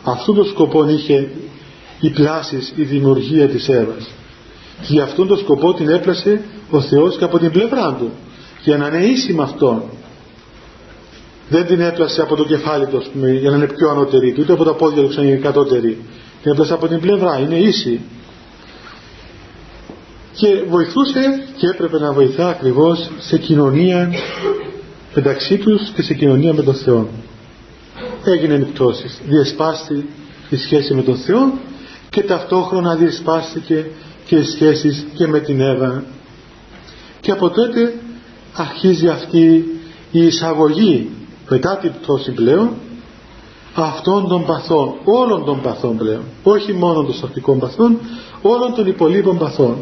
[0.04, 1.30] Αυτό το σκοπό είχε
[2.00, 4.10] η πλάση, η δημιουργία της Εύας.
[4.82, 8.12] Και γι' αυτόν τον σκοπό την έπλασε ο Θεός και από την πλευρά του
[8.64, 9.84] για να είναι ίση με Αυτόν
[11.50, 14.64] δεν την έπλασε από το κεφάλι του πούμε, για να είναι πιο ανώτερη ούτε από
[14.64, 15.98] τα πόδια του ξανά είναι κατώτερη.
[16.42, 18.02] Την έπλασε από την πλευρά είναι ίση.
[20.34, 24.12] Και βοηθούσε και έπρεπε να βοηθά ακριβώς σε κοινωνία
[25.16, 27.10] μεταξύ τους και σε κοινωνία με τον Θεό.
[28.24, 30.10] Έγινε νυπτώσεις διεσπάστη
[30.50, 31.54] η σχέση με τον Θεό
[32.10, 33.86] και ταυτόχρονα διεσπάστηκε
[34.26, 36.04] και οι σχέσεις και με την Εύα.
[37.22, 37.94] Και από τότε
[38.54, 39.66] αρχίζει αυτή
[40.12, 41.10] η εισαγωγή
[41.50, 42.70] μετά την πτώση πλέον
[43.74, 47.98] αυτών των παθών, όλων των παθών πλέον, όχι μόνο των σωτικών παθών,
[48.42, 49.76] όλων των υπολείπων παθών,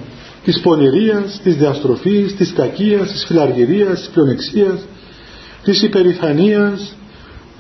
[0.43, 4.86] της πονηρίας, της διαστροφής, της κακίας, της φιλαργυρίας, της πλεονεξίας,
[5.63, 6.95] της υπερηφανίας,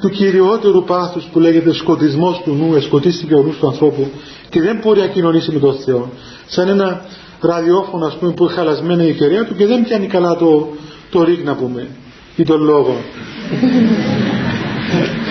[0.01, 4.07] του κυριότερου πάθους που λέγεται σκοτισμός του νου, εσκοτίστηκε ο νους του ανθρώπου
[4.49, 6.09] και δεν μπορεί να κοινωνήσει με τον Θεό.
[6.47, 7.05] Σαν ένα
[7.41, 10.67] ραδιόφωνο ας πούμε που έχει χαλασμένη η κεραία του και δεν πιάνει καλά το,
[11.09, 11.87] το ρίγ να πούμε
[12.35, 12.97] ή τον λόγο.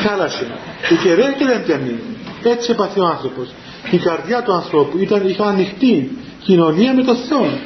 [0.02, 0.46] Χάλασε.
[0.90, 1.98] Η κεραία και δεν πιάνει.
[2.42, 3.48] Έτσι έπαθε ο άνθρωπος.
[3.90, 7.58] Η καρδιά του ανθρώπου ήταν, είχε ανοιχτή κοινωνία με τον Θεό.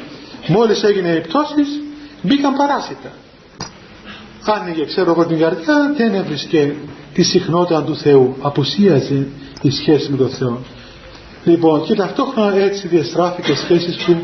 [0.47, 1.63] Μόλις έγινε η πτώση
[2.23, 3.13] μπήκαν παράσιτα.
[4.45, 6.75] Άνοιγε ξέρω εγώ την καρδιά δεν έβρισκε
[7.13, 8.37] τη συχνότητα του Θεού.
[8.41, 9.27] Απουσίαζε
[9.63, 10.59] η σχέση με τον Θεό.
[11.45, 14.23] Λοιπόν και ταυτόχρονα έτσι διαστράφηκε σχέσεις του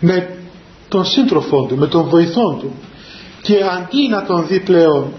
[0.00, 0.36] με
[0.88, 2.72] τον σύντροφό του, με τον βοηθό του
[3.44, 5.12] και αντί να τον δει πλέον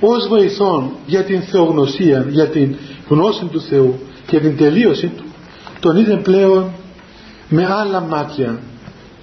[0.00, 2.76] ως βοηθόν για την θεογνωσία, για την
[3.08, 5.24] γνώση του Θεού και την τελείωση του
[5.80, 6.70] τον είδε πλέον
[7.48, 8.58] με άλλα μάτια.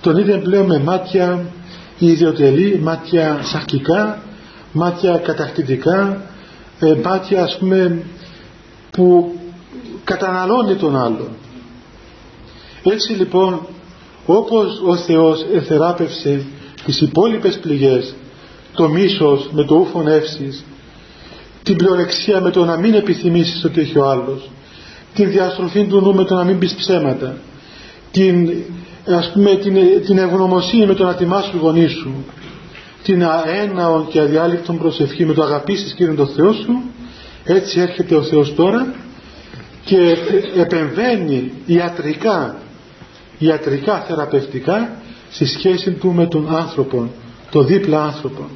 [0.01, 1.45] Τον είδε πλέον με μάτια
[1.99, 4.21] ιδιωτελή, μάτια σαρκικά
[4.75, 6.21] μάτια κατακτητικά
[6.79, 8.03] ε, μάτια ας πούμε
[8.91, 9.35] που
[10.03, 11.27] καταναλώνει τον άλλο
[12.83, 13.67] έτσι λοιπόν
[14.25, 16.45] όπως ο Θεός εθεράπευσε
[16.85, 18.15] τις υπόλοιπες πληγές
[18.75, 20.65] το μίσος με το ούφον εύσης
[21.63, 24.49] την πλεονεξία με το να μην επιθυμήσεις ότι έχει ο άλλος
[25.13, 27.37] την διαστροφή του νου με το να μην πεις ψέματα
[28.11, 28.51] την,
[29.05, 32.25] ας πούμε, την, την ευγνωμοσύνη με το να τιμάς τους γονείς σου
[33.03, 36.81] την αέναον και αδιάλειπτον προσευχή με το αγαπήσεις Κύριε τον Θεό σου
[37.43, 38.93] έτσι έρχεται ο Θεός τώρα
[39.83, 40.17] και
[40.55, 42.57] επεμβαίνει ιατρικά
[43.37, 44.91] ιατρικά θεραπευτικά
[45.29, 47.09] στη σχέση του με τον άνθρωπο
[47.49, 48.49] το δίπλα άνθρωπο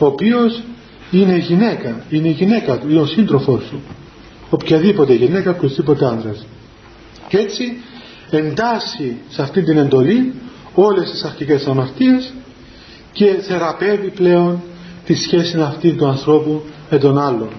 [0.00, 0.62] ο οποίος
[1.10, 3.80] είναι γυναίκα είναι η γυναίκα του, είναι ο σύντροφός του.
[4.50, 6.46] Οποιαδήποτε γυναίκα, οποιοδήποτε άντρας
[7.28, 7.76] και έτσι
[8.30, 10.34] εντάσσει σε αυτή την εντολή
[10.74, 12.32] όλες τις αρχικές αμαρτίες
[13.12, 14.62] και θεραπεύει πλέον
[15.04, 17.50] τη σχέση αυτή του ανθρώπου με τον άλλον.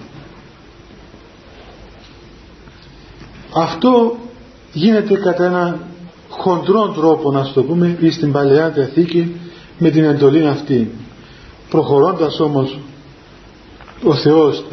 [3.54, 4.18] Αυτό
[4.72, 5.78] γίνεται κατά ένα
[6.28, 9.36] χοντρό τρόπο να το πούμε ή στην Παλαιά Διαθήκη
[9.78, 10.90] με την εντολή αυτή
[11.72, 12.78] προχωρώντας όμως
[14.04, 14.64] ο Θεός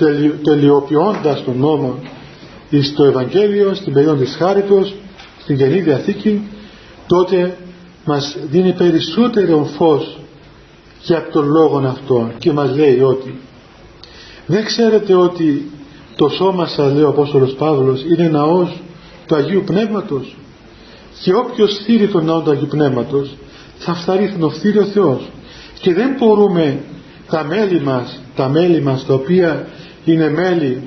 [0.44, 2.00] τελειοποιώντας τον νόμο
[2.82, 4.96] στο Ευαγγέλιο, στην περίοδο της Χάριτος,
[5.42, 6.48] στην Καινή Διαθήκη,
[7.08, 7.58] τότε
[8.06, 10.20] μας δίνει περισσότερο φως
[11.02, 13.40] για τον λόγο αυτό και μας λέει ότι
[14.46, 15.72] δεν ξέρετε ότι
[16.16, 18.82] το σώμα σας λέει ο Απόστολος Παύλος είναι ναός
[19.26, 20.36] του Αγίου Πνεύματος
[21.22, 23.36] και όποιος στήρει τον ναό του Αγίου Πνεύματος
[23.78, 24.36] θα φταρεί
[24.80, 25.30] ο Θεός
[25.82, 26.80] και δεν μπορούμε
[27.30, 29.68] τα μέλη μας τα μέλη μας τα οποία
[30.06, 30.84] είναι μέλη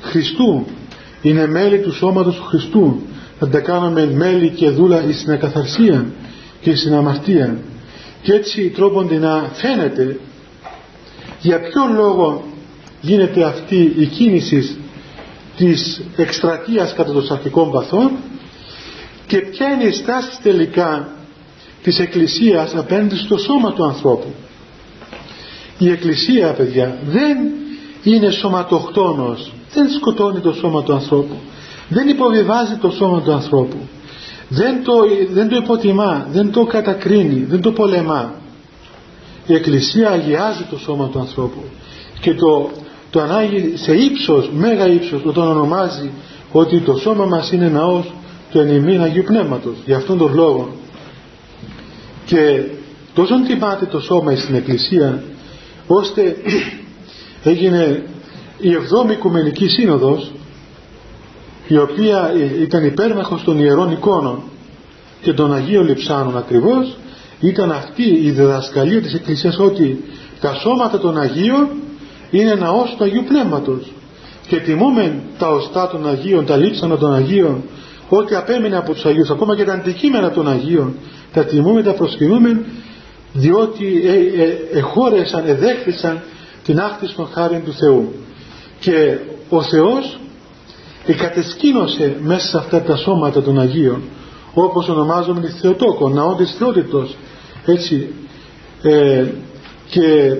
[0.00, 0.66] Χριστού
[1.22, 3.00] είναι μέλη του σώματος του Χριστού
[3.40, 6.06] να τα κάνουμε μέλη και δούλα στην ακαθαρσία
[6.60, 7.58] και στην αμαρτία.
[8.22, 10.20] Και έτσι τρόπονται να φαίνεται
[11.40, 12.44] για ποιο λόγο
[13.00, 14.76] γίνεται αυτή η κίνηση
[15.56, 18.10] της εκστρατείας κατά των σαρκικών παθών
[19.26, 21.08] και ποια είναι η στάση τελικά
[21.84, 24.34] της Εκκλησίας απέναντι στο σώμα του ανθρώπου.
[25.78, 27.36] Η Εκκλησία παιδιά δεν
[28.02, 31.36] είναι σωματοκτόνος, δεν σκοτώνει το σώμα του ανθρώπου,
[31.88, 33.76] δεν υποβιβάζει το σώμα του ανθρώπου,
[34.48, 34.92] δεν το,
[35.30, 38.34] δεν το υποτιμά, δεν το κατακρίνει, δεν το πολεμά.
[39.46, 41.62] Η Εκκλησία αγιάζει το σώμα του ανθρώπου
[42.20, 42.70] και το,
[43.10, 46.10] το ανάγει σε ύψος, μέγα ύψος, όταν ονομάζει
[46.52, 48.12] ότι το σώμα μας είναι ναός
[48.50, 49.76] του ενημείν Αγίου Πνεύματος.
[49.84, 50.68] Για αυτόν τον λόγο.
[52.24, 52.64] Και
[53.14, 55.22] τόσο τιμάται το σώμα στην Εκκλησία,
[55.86, 56.36] ώστε
[57.52, 58.06] έγινε
[58.58, 60.32] η Εβδόμη Οικουμενική Σύνοδος
[61.68, 64.42] η οποία ήταν υπέρμαχος των Ιερών Εικόνων
[65.22, 66.96] και των Αγίων Λειψάνων ακριβώς
[67.40, 70.04] ήταν αυτή η διδασκαλία της Εκκλησίας ότι
[70.40, 71.68] τα σώματα των Αγίων
[72.30, 73.92] είναι ναός του Αγίου Πνεύματος
[74.46, 77.62] και τιμούμε τα οστά των Αγίων, τα λείψανα των Αγίων
[78.16, 80.94] ό,τι απέμεινε από τους Αγίους ακόμα και τα αντικείμενα των Αγίων
[81.32, 82.64] τα τιμούμε, τα προσκυνούμε
[83.32, 86.22] διότι ε, ε, εχώρεσαν, εδέχθησαν
[86.64, 88.12] την άκτηση των χάριν του Θεού.
[88.80, 90.18] Και ο Θεός
[91.06, 94.02] εκατεσκήνωσε μέσα σε αυτά τα σώματα των Αγίων
[94.54, 97.16] όπως ονομάζομαι τη Θεοτόκο, ναό της Θεότητος.
[97.66, 98.08] Έτσι
[98.82, 99.26] ε,
[99.88, 100.36] και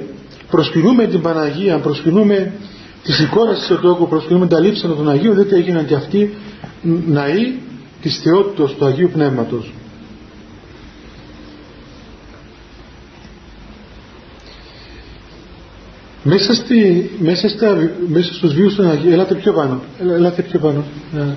[0.50, 2.52] προσκυνούμε την Παναγία, προσκυνούμε
[3.02, 6.34] τις εικόνες της Θεοτόκου, προσκυνούμε τα λείψανα των Αγίων διότι έγιναν και αυτοί
[7.06, 7.54] ναοί
[8.02, 9.72] της Θεότητος του Αγίου Πνεύματος
[16.26, 17.76] Μέσα, στη, μέσα, στα,
[18.08, 20.84] μέσα στους βίους των Αγίων, ελάτε πιο πάνω, ελάτε πιο πάνω.
[21.12, 21.36] Ναι.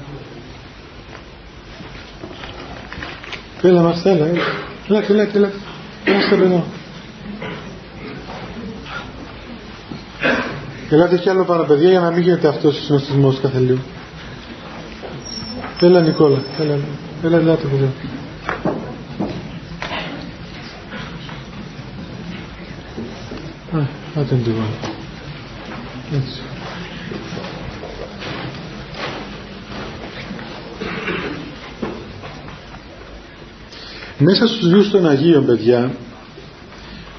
[3.62, 4.41] Έλα μας, έλα, έλα.
[4.88, 5.55] Ελάτε, ελάτε, ελάτε.
[6.07, 6.65] Είμαστε εδώ.
[10.89, 13.79] Ελάτε κι άλλο πάνω παιδιά για να μην γίνεται αυτός ο συνοστισμός κάθε λίγο.
[15.81, 16.79] Έλα Νικόλα, έλα,
[17.23, 17.91] έλα, ελάτε παιδιά.
[24.15, 24.63] Άντε λίγο.
[26.13, 26.41] Έτσι.
[34.17, 35.91] Μέσα στους βίους των Αγίων παιδιά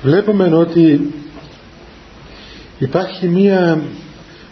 [0.03, 1.15] βλέπουμε ότι
[2.79, 3.83] υπάρχει μία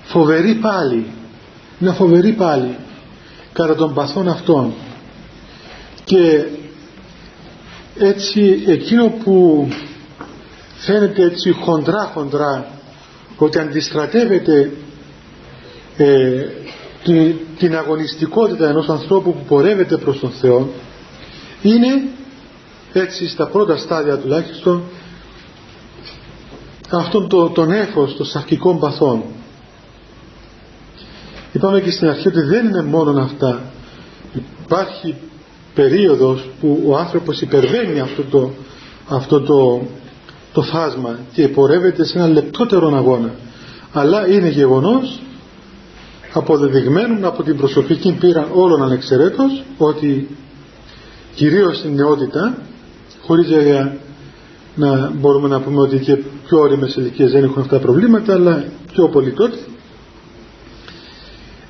[0.04, 1.06] φοβερή πάλι
[1.78, 2.76] μια φοβερή πάλι
[3.56, 4.72] κατά των παθών αυτών
[6.04, 6.44] και
[7.98, 9.68] έτσι εκείνο που
[10.76, 12.70] φαίνεται έτσι χοντρά χοντρά
[13.36, 14.72] ότι αντιστρατεύεται
[15.96, 16.44] ε,
[17.04, 20.68] την, την αγωνιστικότητα ενός ανθρώπου που πορεύεται προς τον Θεό
[21.62, 22.02] είναι
[22.92, 24.82] έτσι στα πρώτα στάδια τουλάχιστον
[26.90, 29.22] αυτόν το, τον έφος των σαρκικών παθών
[31.56, 33.62] είπαμε και στην αρχή ότι δεν είναι μόνο αυτά.
[34.64, 35.14] Υπάρχει
[35.74, 38.50] περίοδος που ο άνθρωπος υπερβαίνει αυτό το,
[39.08, 39.86] αυτό το
[40.56, 43.30] το φάσμα και πορεύεται σε ένα λεπτότερο αγώνα.
[43.92, 45.20] Αλλά είναι γεγονός
[46.32, 50.36] αποδεδειγμένων από την προσωπική πείρα όλων ανεξαιρέτως ότι
[51.34, 52.58] κυρίως στην νεότητα
[53.22, 53.96] χωρίς για
[54.74, 56.16] να μπορούμε να πούμε ότι και
[56.46, 59.56] πιο όριμες ηλικίες δεν έχουν αυτά τα προβλήματα αλλά πιο πολύ τότε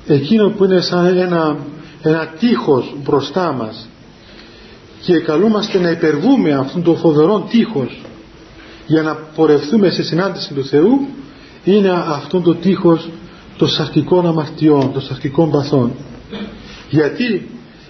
[0.07, 1.57] εκείνο που είναι σαν ένα,
[2.01, 3.89] ένα τείχος μπροστά μας
[5.01, 8.01] και καλούμαστε να υπερβούμε αυτόν τον φοβερό τείχος
[8.87, 11.07] για να πορευθούμε σε συνάντηση του Θεού
[11.63, 13.09] είναι αυτόν το τείχος
[13.57, 15.91] των σαρκικών αμαρτιών, των σαρκικών παθών.
[16.89, 17.49] Γιατί;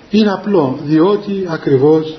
[0.10, 2.18] Είναι απλό, διότι ακριβώς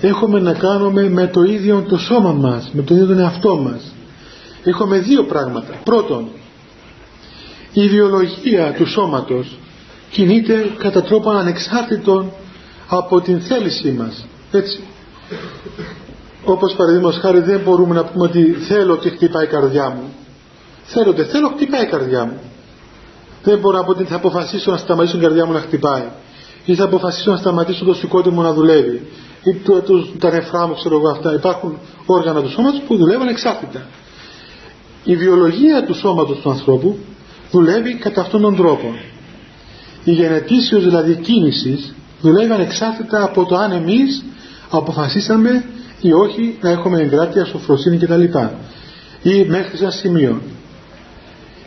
[0.00, 3.92] έχουμε να κάνουμε με το ίδιο το σώμα μας, με το ίδιο τον εαυτό μας.
[4.64, 5.74] Έχουμε δύο πράγματα.
[5.84, 6.28] Πρώτον,
[7.72, 9.58] η βιολογία του σώματος
[10.10, 12.32] κινείται κατά τρόπο ανεξάρτητον
[12.88, 14.26] από την θέλησή μας.
[14.52, 14.80] Έτσι.
[16.44, 20.12] Όπως παραδείγματος χάρη δεν μπορούμε να πούμε ότι θέλω ότι χτυπάει η καρδιά μου.
[20.84, 22.40] Θέλω δεν θέλω χτυπάει η καρδιά μου.
[23.42, 26.08] Δεν μπορώ να πω ότι θα αποφασίσω να σταματήσω την καρδιά μου να χτυπάει
[26.64, 29.06] ή θα αποφασίσω να σταματήσω το σηκώτη μου να δουλεύει
[29.42, 31.34] ή το, το, τα νεφρά μου ξέρω εγώ αυτά.
[31.34, 33.86] Υπάρχουν όργανα του σώματος που δουλεύουν εξάρτητα.
[35.04, 36.98] Η βιολογία του σώματος του ανθρώπου
[37.50, 38.94] δουλεύει κατά αυτόν τον τρόπο
[40.04, 44.24] η γενετήσιος δηλαδή κίνησης δουλεύει ανεξάρτητα από το αν εμείς
[44.70, 45.64] αποφασίσαμε
[46.00, 48.22] ή όχι να έχουμε εγκράτεια, σοφροσύνη κτλ.
[49.22, 50.40] Ή μέχρι σε ένα σημείο.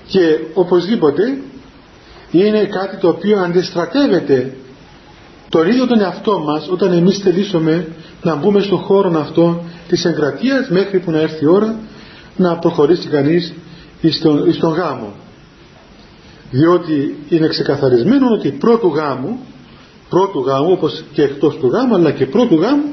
[0.07, 1.37] Και οπωσδήποτε
[2.31, 4.55] είναι κάτι το οποίο αντιστρατεύεται
[5.49, 7.87] τον ίδιο τον εαυτό μας όταν εμείς θελήσουμε
[8.23, 11.79] να μπούμε στον χώρο αυτό της εγκρατείας μέχρι που να έρθει η ώρα
[12.35, 13.53] να προχωρήσει κανείς
[14.11, 15.13] στον, στον γάμο
[16.51, 19.39] διότι είναι ξεκαθαρισμένο ότι πρώτου γάμου
[20.11, 22.83] πρώτου γάμου όπως και εκτός του γάμου αλλά και πρώτου γάμου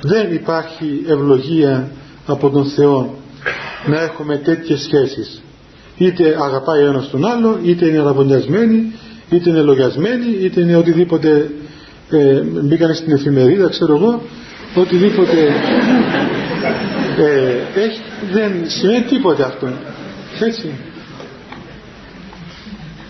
[0.00, 1.90] δεν υπάρχει ευλογία
[2.26, 3.14] από τον Θεό
[3.86, 5.42] να έχουμε τέτοιες σχέσεις.
[5.96, 8.92] Είτε αγαπάει ο ένας τον άλλο είτε είναι αραβωνιασμένοι
[9.30, 11.50] είτε είναι λογιασμένοι είτε είναι οτιδήποτε
[12.10, 14.22] ε, μπήκαν στην εφημερίδα ξέρω εγώ
[14.74, 15.46] οτιδήποτε
[17.18, 18.00] ε, έχει,
[18.32, 19.68] δεν σημαίνει τίποτα αυτό.
[20.40, 20.70] Έτσι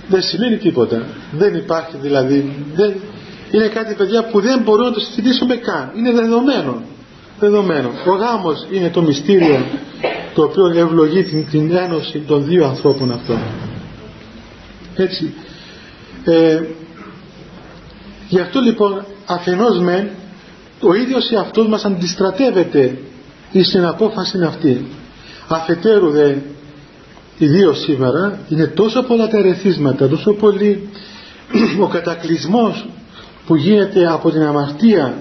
[0.08, 1.06] δεν σημαίνει τίποτα.
[1.32, 2.94] Δεν υπάρχει δηλαδή δεν,
[3.50, 5.92] είναι κάτι παιδιά που δεν μπορούμε να το συζητήσουμε καν.
[5.96, 6.82] Είναι δεδομένο.
[7.38, 7.90] Δεδομένο.
[8.06, 9.64] Ο γάμος είναι το μυστήριο
[10.34, 13.38] το οποίο ευλογεί την, την ένωση των δύο ανθρώπων αυτών.
[14.96, 15.34] Έτσι.
[16.24, 16.60] Ε,
[18.28, 20.08] γι' αυτό λοιπόν αφενός μεν
[20.80, 22.98] ο ίδιος εαυτός μας αντιστρατεύεται
[23.62, 24.86] στην απόφαση αυτή.
[25.48, 26.34] Αφετέρου δε
[27.38, 30.88] ιδίως σήμερα είναι τόσο πολλά τα ερεθίσματα τόσο πολύ
[31.84, 32.86] ο κατακλυσμός
[33.46, 35.14] που γίνεται από την αμαρτία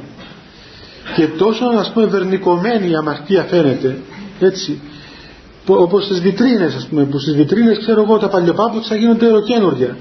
[1.16, 3.98] και τόσο ας πούμε βερνικωμένη η αμαρτία φαίνεται
[4.40, 4.80] έτσι
[5.66, 9.98] όπως στις βιτρίνες ας πούμε που στις βιτρίνες ξέρω εγώ τα παλιοπάπουτσα γίνονται ολοκένουργια.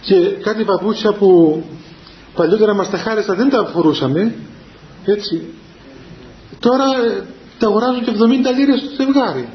[0.00, 1.62] Και κάτι παπούτσια που
[2.34, 4.34] παλιότερα μας τα χάρισαν δεν τα φορούσαμε
[5.04, 5.42] έτσι
[6.60, 7.22] τώρα ε,
[7.58, 9.48] τα αγοράζουν και 70 λίρες στο ζευγάρι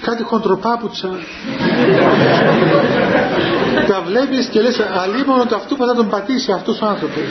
[0.00, 1.08] κάτι χοντροπάπουτσα
[3.86, 7.22] τα βλέπεις και λες αλίμονο το αυτού που θα τον πατήσει αυτός ο άνθρωπος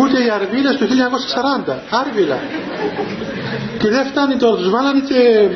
[0.00, 0.84] ούτε οι αρβίλες το
[1.68, 2.38] 1940 άρβιλα
[3.78, 5.48] και δεν φτάνει τώρα τους βάλανε και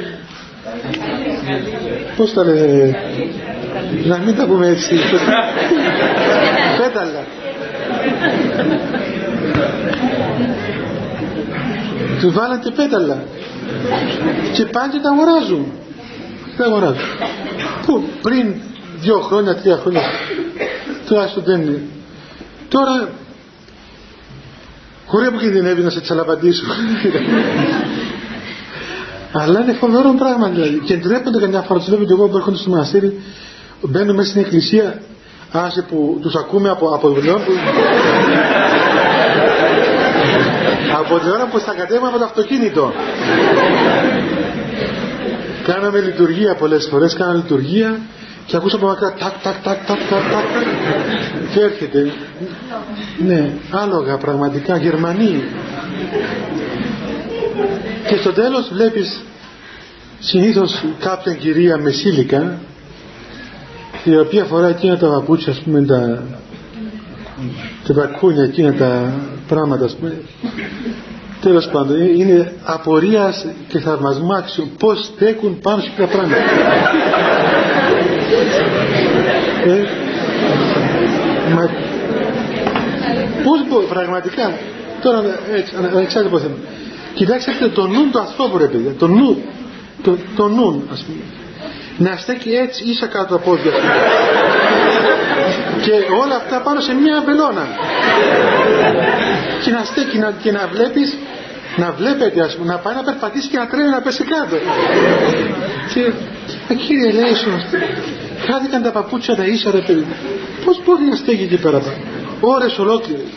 [2.17, 2.97] πώς τα λένε
[4.05, 4.95] να μην τα πούμε έτσι
[6.79, 7.25] πέταλα.
[12.21, 13.23] Τους βάλανε και πέταλα
[14.53, 15.73] και πάνε και τα αγοράζουν.
[16.57, 17.09] Τα αγοράζουν.
[17.87, 18.55] Που πριν
[19.01, 20.03] δύο χρόνια, τρία χρόνια.
[21.07, 21.83] Τουλάχιστον δεν είναι
[22.69, 23.09] τώρα
[25.07, 26.65] χωρί που κινδυνεύει να σε τσαλαπαντήσω.
[29.33, 30.81] Αλλά είναι φοβερό πράγμα δηλαδή.
[30.85, 31.79] Και ντρέπονται καμιά φορά.
[31.81, 33.21] Τους λέω και εγώ που έρχονται στο μοναστήρι
[33.81, 35.03] μπαίνουν μέσα στην εκκλησία
[35.53, 37.53] άσε που τους ακούμε από, από δουλειών που
[40.99, 42.93] από την ώρα που στα κατέβαμε από το αυτοκίνητο.
[45.65, 47.99] Κάναμε λειτουργία πολλές φορές κάναμε λειτουργία
[48.47, 50.45] και ακούσαμε από μακριά τάκ τάκ τάκ τάκ τάκ τάκ.
[51.55, 52.13] Και έρχεται.
[53.25, 55.43] Ναι άλογα πραγματικά Γερμανοί.
[58.09, 59.21] Και στο τέλος βλέπεις
[60.21, 62.59] συνήθως κάποια κυρία με σύλικα
[64.05, 66.23] η οποία φορά εκείνα τα παπούτσια ας πούμε τα,
[67.87, 69.13] τα πακούνια εκείνα τα
[69.49, 70.21] πράγματα ας πούμε.
[71.41, 76.37] Τέλος πάντων είναι απορίας και θαυμασμού άξιο πως στέκουν πάνω σε τα πράγματα.
[79.67, 79.85] Ε,
[81.55, 81.71] μα,
[83.45, 84.53] πώς μπορεί πραγματικά
[85.03, 85.23] τώρα
[85.55, 86.55] έτσι ανεξάρτητα πώς θέμα.
[87.15, 89.43] Κοιτάξτε το νου του ανθρώπου ρε παιδιά το νου
[90.03, 91.23] το, το νου ας πούμε.
[91.99, 93.73] Να στέκει έτσι ίσα κάτω από πόδια
[95.83, 97.67] και όλα αυτά πάνω σε μια βελόνα
[99.65, 101.17] και να στέκει να, και να βλέπεις
[101.77, 104.57] να βλέπετε ας πούμε να πάει να περπατήσει και να τρέχει να πέσει κάτω.
[105.95, 107.51] Και κύριε λέει σου
[108.47, 110.07] χάθηκαν τα παπούτσια τα ίσα ρε παιδί.
[110.65, 111.83] Πως μπορεί να στέκει εκεί πέρα
[112.41, 113.29] ώρες ολόκληρες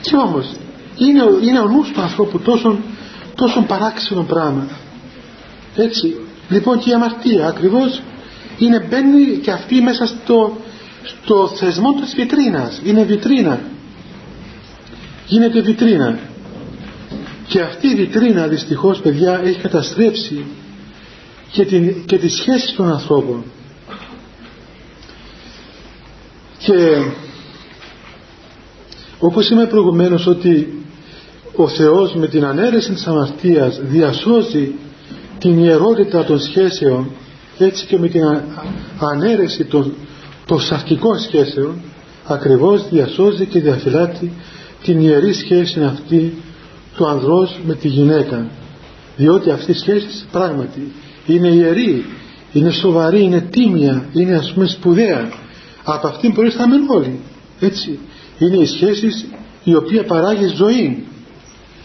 [0.00, 0.50] και όμως
[0.96, 2.78] είναι, είναι ο νους του ανθρώπου τόσο,
[3.34, 4.66] τόσο παράξενο πράγμα.
[5.76, 6.16] Έτσι.
[6.48, 8.02] Λοιπόν και η αμαρτία ακριβώς
[8.58, 10.56] είναι μπαίνει και αυτή μέσα στο,
[11.02, 12.80] στο θεσμό της βιτρίνας.
[12.84, 13.60] Είναι βιτρίνα
[15.26, 16.18] γίνεται βιτρίνα.
[17.46, 20.44] Και αυτή η βιτρίνα δυστυχώς παιδιά έχει καταστρέψει
[21.50, 23.44] και, την, και τις σχέσεις των ανθρώπων.
[26.58, 26.74] Και
[29.18, 30.84] όπως είμαι προηγουμένως ότι
[31.56, 34.72] ο Θεός με την ανέρεση της αμαρτίας διασώζει
[35.38, 37.10] την ιερότητα των σχέσεων
[37.58, 38.22] έτσι και με την
[38.98, 39.94] ανέρεση των,
[40.46, 41.80] των σαρκικών σχέσεων
[42.24, 44.32] ακριβώς διασώζει και διαφυλάττει
[44.84, 46.34] την ιερή σχέση αυτή
[46.96, 48.46] του ανδρός με τη γυναίκα.
[49.16, 50.92] Διότι αυτή η σχέση πράγματι
[51.26, 52.04] είναι ιερή
[52.54, 55.32] είναι σοβαρή, είναι τίμια είναι ας πούμε σπουδαία.
[55.84, 57.20] Από αυτήν προϊστάμε όλοι
[57.60, 57.98] έτσι.
[58.38, 59.08] Είναι η σχέση
[59.64, 61.06] η οποία παράγει ζωή.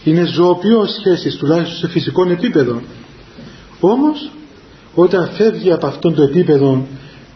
[0.04, 2.82] Είναι ζωοποιός σχέσεις τουλάχιστον σε φυσικό επίπεδο.
[3.80, 4.30] Όμως
[4.94, 6.86] όταν φεύγει από αυτόν το επίπεδο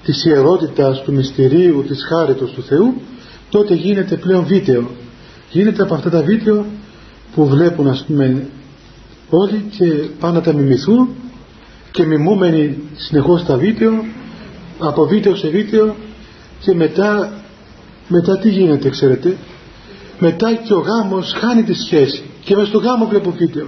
[0.05, 2.95] της ιερότητας του μυστηρίου της χάριτος του Θεού
[3.51, 4.91] τότε γίνεται πλέον βίντεο
[5.55, 6.67] γίνεται από αυτά τα βίντεο
[7.35, 8.47] που βλέπουν ας πούμε
[9.31, 9.85] όλοι και
[10.21, 11.09] πάνε να τα μιμηθούν
[11.91, 14.05] και μιμούμενοι συνεχώς τα βίντεο
[14.79, 15.97] από βίντεο σε βίντεο
[16.61, 17.33] και μετά
[18.09, 19.37] μετά τι γίνεται ξέρετε.
[20.19, 23.67] Μετά και ο γάμος χάνει τη σχέση και μες στο γάμο βλέπω βίντεο.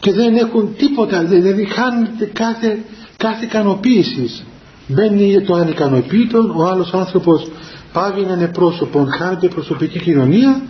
[0.00, 2.78] Και δεν έχουν τίποτα δηλαδή χάνεται κάθε,
[3.16, 4.44] κάθε ικανοποίησης.
[4.86, 7.48] Μπαίνει το ανικανοποίητο ο άλλος άνθρωπος
[7.92, 10.62] πάβει να είναι πρόσωπο χάνεται προσωπική κοινωνία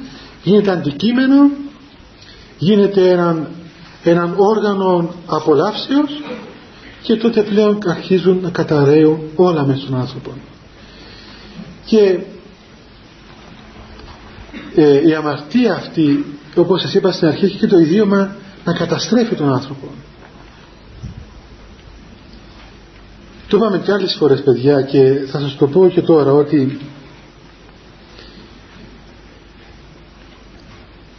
[0.45, 1.51] γίνεται αντικείμενο
[2.59, 3.49] γίνεται έναν,
[4.03, 6.23] έναν όργανο απολαύσεως
[7.03, 10.33] και τότε πλέον αρχίζουν να καταραίουν όλα μέσα στον άνθρωπο.
[11.85, 12.19] Και
[14.75, 16.25] ε, η αμαρτία αυτή
[16.55, 19.87] όπως σας είπα στην αρχή έχει και το ιδίωμα να καταστρέφει τον άνθρωπο.
[23.49, 26.79] Το είπαμε και άλλες φορές παιδιά και θα σας το πω και τώρα ότι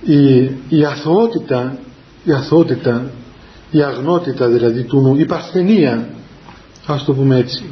[0.05, 0.35] η,
[0.69, 1.77] η αθωότητα
[2.23, 3.11] η αθωότητα
[3.71, 6.09] η αγνότητα δηλαδή του νου η παρθενία
[6.85, 7.63] ας το πούμε έτσι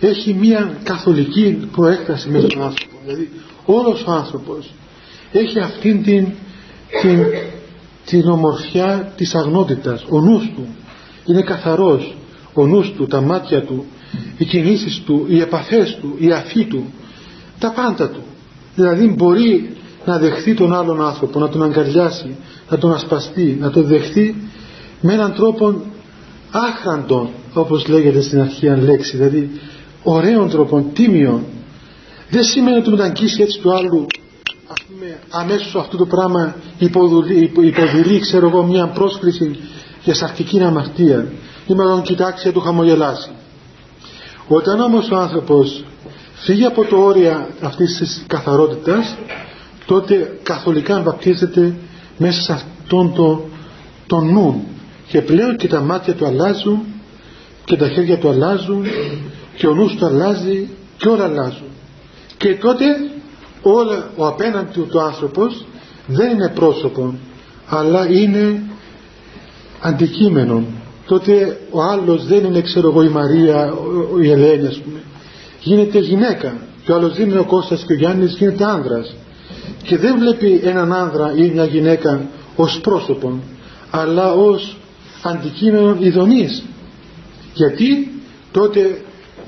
[0.00, 2.96] έχει μία καθολική προέκταση μέσα στον άνθρωπο.
[3.04, 3.30] Δηλαδή
[3.64, 4.70] όλος ο άνθρωπος
[5.32, 6.26] έχει αυτήν την,
[7.02, 7.24] την,
[8.04, 10.04] την ομορφιά της αγνότητας.
[10.08, 10.66] Ο νους του
[11.26, 12.16] είναι καθαρός.
[12.52, 13.84] Ο νους του, τα μάτια του
[14.38, 16.84] οι κινήσεις του, οι επαφές του η αφή του
[17.58, 18.22] τα πάντα του.
[18.74, 22.36] Δηλαδή μπορεί να δεχθεί τον άλλον άνθρωπο να τον αγκαλιάσει
[22.70, 24.34] να τον ασπαστεί, να τον δεχθεί
[25.00, 25.82] με έναν τρόπο
[26.50, 29.50] άχραντον όπως λέγεται στην αρχαία λέξη δηλαδή
[30.02, 31.44] ωραίων τρόπων, τίμιων
[32.30, 34.06] δεν σημαίνει ότι με την αγγίσει έτσι του άλλου
[34.72, 39.58] ας πούμε, αμέσως αυτό το πράγμα υποδηλεί, ξέρω εγώ μια πρόσκληση
[40.02, 41.26] για σαρκική αμαρτία.
[41.66, 43.30] Ή με τον κοιτάξει να του χαμογελάσει
[44.48, 45.84] όταν όμως ο άνθρωπος
[46.34, 49.16] φύγει από το όρια αυτής της καθαρότητας
[49.90, 51.74] τότε καθολικά βαπτίζεται
[52.18, 53.44] μέσα σε αυτόν το,
[54.06, 54.64] το νου.
[55.06, 56.80] Και πλέον και τα μάτια του αλλάζουν
[57.64, 58.86] και τα χέρια του αλλάζουν
[59.56, 61.68] και ο νους του αλλάζει και όλα αλλάζουν.
[62.36, 62.84] Και τότε
[63.62, 65.66] όλα, ο απέναντι του άνθρωπος
[66.06, 67.14] δεν είναι πρόσωπο
[67.66, 68.62] αλλά είναι
[69.80, 70.64] αντικείμενο
[71.06, 73.74] τότε ο άλλος δεν είναι ξέρω εγώ η Μαρία
[74.22, 75.00] η Ελένη ας πούμε.
[75.60, 76.56] Γίνεται γυναίκα.
[76.84, 79.14] Και ο άλλος δεν είναι ο Κώστας και ο Γιάννης γίνεται άνδρας
[79.82, 83.40] και δεν βλέπει έναν άνδρα ή μια γυναίκα ως πρόσωπο
[83.90, 84.76] αλλά ως
[85.22, 86.62] αντικείμενο ειδονής.
[87.54, 88.12] Γιατί
[88.52, 89.00] τότε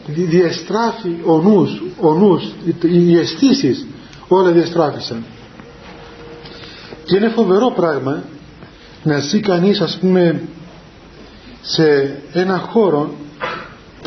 [0.06, 2.52] διαστράφει ο νους, ο νους
[2.82, 3.86] οι αισθήσεις
[4.28, 5.24] όλα διαστράφησαν
[7.04, 8.22] και είναι φοβερό πράγμα
[9.02, 10.42] να ζει κανείς ας πούμε
[11.62, 13.14] σε ένα χώρο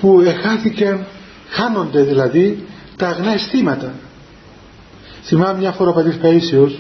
[0.02, 1.06] που εχάθηκε
[1.50, 2.66] χάνονται δηλαδή
[2.96, 3.94] τα αγνά αισθήματα
[5.26, 6.80] θυμάμαι μια φορά ο Πατήρ Παΐσιος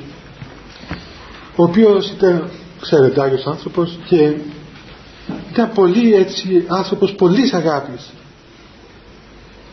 [1.56, 2.50] ο οποίος ήταν
[2.82, 4.34] ξέρετε Άγιος άνθρωπος και
[5.52, 8.10] ήταν πολύ έτσι άνθρωπος πολύ αγάπης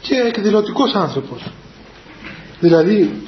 [0.00, 1.52] και εκδηλωτικός άνθρωπος.
[2.60, 3.22] Δηλαδή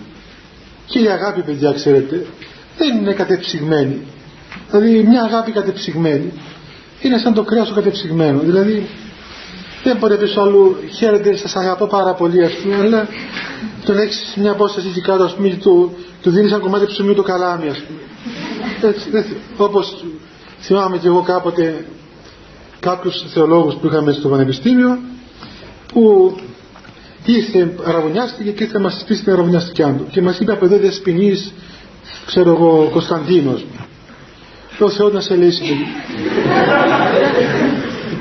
[0.87, 2.27] και η αγάπη παιδιά ξέρετε
[2.79, 4.01] δεν είναι κατεψυγμένη.
[4.71, 6.33] Δηλαδή μια αγάπη κατεψυγμένη
[7.03, 8.39] είναι σαν το κρέας το κατεψυγμένο.
[8.39, 8.89] Δηλαδή
[9.85, 13.09] δεν μπορεί να πει άλλου χαίρετε σας αγαπώ πάρα πολύ ας πούμε αλλά
[13.85, 17.23] τον έχεις μια απόσταση εκεί κάτω ας πούμε του, του δίνεις ένα κομμάτι ψωμί το
[17.23, 18.01] καλάμι ας πούμε.
[18.91, 20.05] Έτσι, έτσι, όπως
[20.61, 21.85] θυμάμαι και εγώ κάποτε
[22.81, 24.99] κάποιους θεολόγους που είχαμε στο πανεπιστήμιο
[25.93, 26.35] που
[27.25, 30.07] ήρθε, αραβωνιάστηκε και ήρθε να μας πει την αραβωνιαστικιά του.
[30.11, 31.53] Και μας είπε από εδώ δεσποινής
[32.27, 33.65] ξέρω εγώ Κωνσταντίνος
[34.79, 35.87] ο Θεός να σε λύσει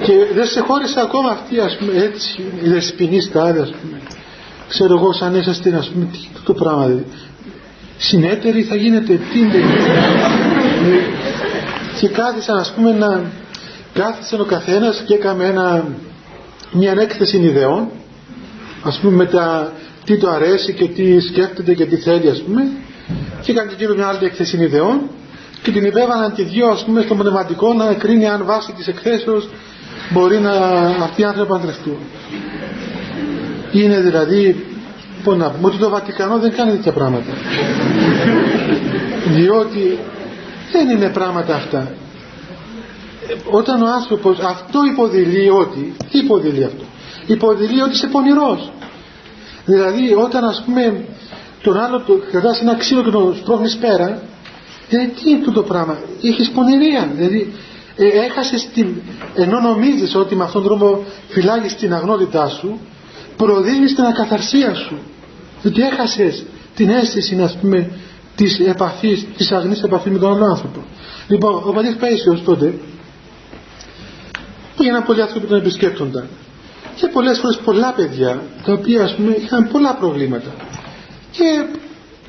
[0.06, 3.98] και δεν σε χώρισε ακόμα αυτή ας πούμε έτσι η δεσποινή στάδια ας πούμε.
[4.70, 7.06] Ξέρω εγώ σαν είσαστε ας πούμε τι το πράγμα δηλαδή.
[7.98, 9.64] Συνέτεροι θα γίνετε τι είναι
[12.00, 13.22] και κάθισαν ας πούμε να
[13.94, 15.88] κάθισαν ο καθένας και έκαμε ένα,
[16.72, 17.88] μια έκθεση ιδεών
[18.84, 19.74] ας πούμε με τα
[20.06, 22.72] τι το αρέσει και τι σκέφτεται και τι θέλει ας πούμε.
[23.42, 25.02] Και έκανε και εκείνο μια άλλη έκθεση ιδεών
[25.64, 29.50] και την υπέβαλαν και δυο ας πούμε στο πνευματικό να κρίνει αν βάσει της εκθέσεως
[30.10, 30.52] μπορεί να
[31.04, 31.98] αυτοί οι άνθρωποι να παντρευτούν.
[33.72, 34.66] Είναι δηλαδή,
[35.24, 37.32] πώς να πούμε, ότι το Βατικανό δεν κάνει τέτοια πράγματα.
[39.28, 39.98] Διότι
[40.72, 41.92] δεν είναι πράγματα αυτά.
[43.52, 46.84] Όταν ο άνθρωπος αυτό υποδηλεί ότι, τι υποδηλεί αυτό,
[47.26, 48.72] υποδηλεί ότι είσαι πονηρός.
[49.66, 51.06] Δηλαδή όταν ας πούμε
[51.64, 54.22] τον άλλο το κρατάς ένα ξύλο και τον σπρώχνεις πέρα,
[54.90, 57.54] δηλαδή τι είναι αυτό το πράγμα, έχεις πονηρία, δηλαδή
[57.96, 58.88] ε, έχασες την,
[59.36, 62.80] ενώ νομίζεις ότι με αυτόν τον τρόπο φυλάγεις την αγνότητά σου,
[63.38, 64.98] προδίνεις την ακαθαρσία σου.
[65.62, 67.92] Διότι έχασες την αίσθηση, ας πούμε,
[68.36, 70.84] της επαφής, της αγνής επαφής με τον άλλο άνθρωπο.
[71.28, 72.74] Λοιπόν, ο πατήρ Παΐσιος τότε
[74.78, 76.28] πήγαιναν πολλοί άνθρωποι τον επισκέπτονταν
[76.96, 80.52] και πολλές φορές πολλά παιδιά τα οποία ας πούμε είχαν πολλά προβλήματα
[81.32, 81.66] και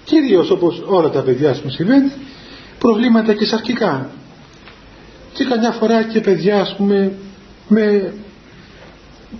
[0.05, 2.13] κυρίως όπως όλα τα παιδιά ας πούμε συμβαίνει
[2.79, 4.11] προβλήματα και σαρκικά
[5.35, 7.13] και καμιά φορά και παιδιά ας πούμε
[7.69, 8.13] με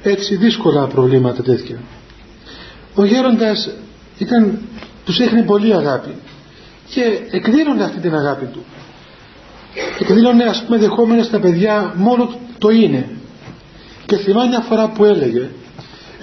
[0.03, 1.79] έτσι δύσκολα προβλήματα τέτοια.
[2.95, 3.71] Ο γέροντας
[4.19, 4.59] ήταν,
[5.05, 6.15] τους έχνει πολύ αγάπη.
[6.89, 8.65] Και εκδήλωνε αυτή την αγάπη του.
[10.01, 13.09] Εκδήλωνε ας πούμε δεχόμενα στα παιδιά μόνο το είναι.
[14.07, 15.49] Και θυμάμαι μια φορά που έλεγε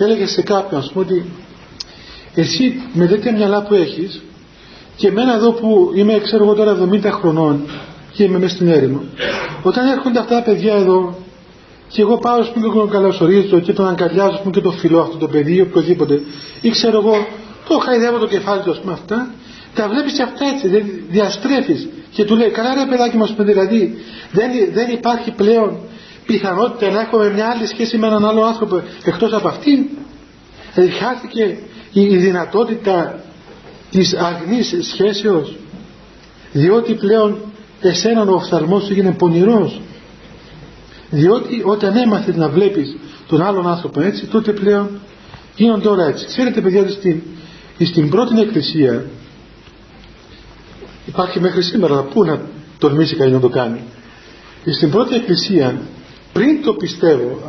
[0.04, 1.26] έλεγε σε κάποιον ας πούμε ότι
[2.36, 4.22] εσύ με τέτοια μυαλά που έχεις
[4.96, 7.70] και εμένα εδώ που είμαι ξέρω εγώ τώρα 70 χρονών
[8.14, 9.02] και είμαι μέσα στην έρημο.
[9.64, 11.16] Όταν έρχονται αυτά τα παιδιά εδώ
[11.88, 15.18] και εγώ πάω πούμε και τον καλωσορίζω και τον αγκαλιάζω πούμε, και το φιλό αυτό
[15.18, 16.22] το παιδί ή οποιοδήποτε
[16.62, 17.28] ή ξέρω εγώ
[17.68, 19.34] το χαϊδεύω το κεφάλι του ας πούμε αυτά
[19.76, 23.98] τα βλέπεις και αυτά έτσι δηλαδή διαστρέφεις και του λέει καλά ρε παιδάκι μας δηλαδή
[24.32, 25.78] δεν, δεν υπάρχει πλέον
[26.26, 29.86] πιθανότητα να έχουμε μια άλλη σχέση με έναν άλλο άνθρωπο εκτός από αυτήν
[30.74, 31.58] δηλαδή χάθηκε
[31.92, 33.20] η, η δυνατότητα
[33.92, 35.56] της αγνής σχέσεως
[36.52, 37.51] διότι πλέον
[37.82, 39.82] εσέναν ο οφθαλμός σου έγινε πονηρός.
[41.10, 44.90] Διότι όταν έμαθες να βλέπεις τον άλλον άνθρωπο έτσι τότε πλέον
[45.56, 46.26] γίνονται όλα έτσι.
[46.26, 47.22] Ξέρετε παιδιά στην,
[47.80, 49.06] στην πρώτη εκκλησία
[51.06, 52.42] υπάρχει μέχρι σήμερα πού να
[52.78, 53.84] τολμήσει κανείς να το κάνει.
[54.66, 55.82] Στην πρώτη εκκλησία
[56.34, 57.40] πριν το πιστεύω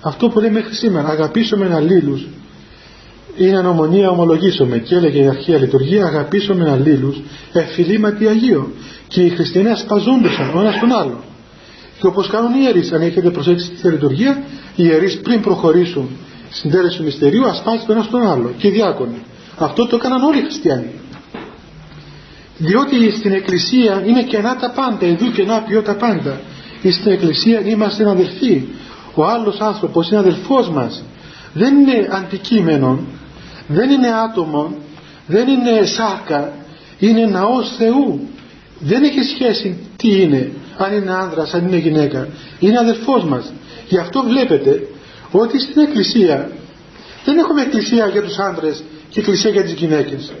[0.00, 2.26] αυτό που λέει μέχρι σήμερα αγαπήσουμε αλλήλους
[3.36, 7.20] είναι ανομονία ομολογήσομαι και έλεγε η αρχαία λειτουργία αγαπήσουμε αλλήλους
[7.52, 8.72] εφιλήματι Αγίο
[9.08, 11.24] και οι χριστιανοί ασπαζόντουσαν ο ένας τον άλλο
[12.00, 14.42] και όπως κάνουν οι ιερείς αν έχετε προσέξει τη λειτουργία
[14.76, 16.08] οι ιερείς πριν προχωρήσουν
[16.50, 18.52] στην τέλεση του μυστερίου ασπάζουν τον ένας τον άλλο.
[18.58, 19.22] Και οι διάκονοι.
[19.58, 20.90] Αυτό το έκαναν όλοι οι χριστιανοί.
[22.58, 26.40] Διότι στην εκκλησία είναι κενά τα πάντα εδώ κενά ποιό τα πάντα.
[26.90, 28.64] Στην εκκλησία είμαστε αδελφοί.
[29.14, 31.04] Ο άλλος άνθρωπος είναι αδελφός μας.
[31.52, 33.00] Δεν είναι αντικείμενο
[33.68, 34.74] δεν είναι άτομο
[35.26, 36.52] δεν είναι σάρκα
[36.98, 38.28] είναι ναός Θεού.
[38.78, 42.28] Δεν έχει σχέση τι είναι αν είναι άνδρας, αν είναι γυναίκα.
[42.58, 43.52] Είναι αδελφός μας.
[43.88, 44.86] Γι' αυτό βλέπετε
[45.30, 46.50] ότι στην εκκλησία
[47.24, 50.32] δεν έχουμε εκκλησία για τους άνδρες και εκκλησία για τις γυναίκες.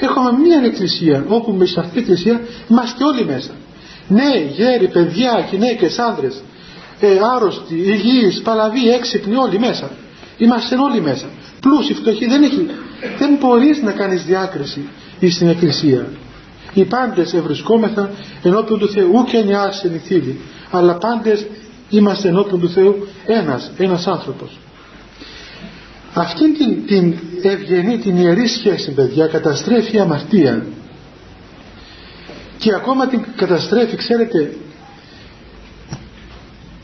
[0.00, 3.50] Έχουμε μία εκκλησία όπου μέσα σε αυτή την εκκλησία είμαστε όλοι μέσα.
[4.08, 6.42] Νέοι, γέροι, παιδιά, γυναίκες, άνδρες
[7.00, 9.90] ε, άρρωστοι, υγιείς, παλαβοί, έξυπνοι όλοι μέσα.
[10.38, 11.26] Είμαστε όλοι μέσα
[11.60, 12.26] πλούσιοι, φτωχοί.
[12.26, 12.66] Δεν, έχει,
[13.18, 14.88] δεν μπορείς να κάνεις διάκριση
[15.30, 16.08] στην εκκλησία.
[16.74, 18.10] Οι πάντες ευρισκόμεθα
[18.42, 20.40] ενώπιον του Θεού ούτε νοιάσει θήλη
[20.70, 21.46] αλλά πάντες
[21.88, 24.58] είμαστε ενώπιον του Θεού ένας, ένας άνθρωπος.
[26.14, 30.66] Αυτή την, την ευγενή, την ιερή σχέση παιδιά καταστρέφει η αμαρτία.
[32.58, 34.54] Και ακόμα την καταστρέφει ξέρετε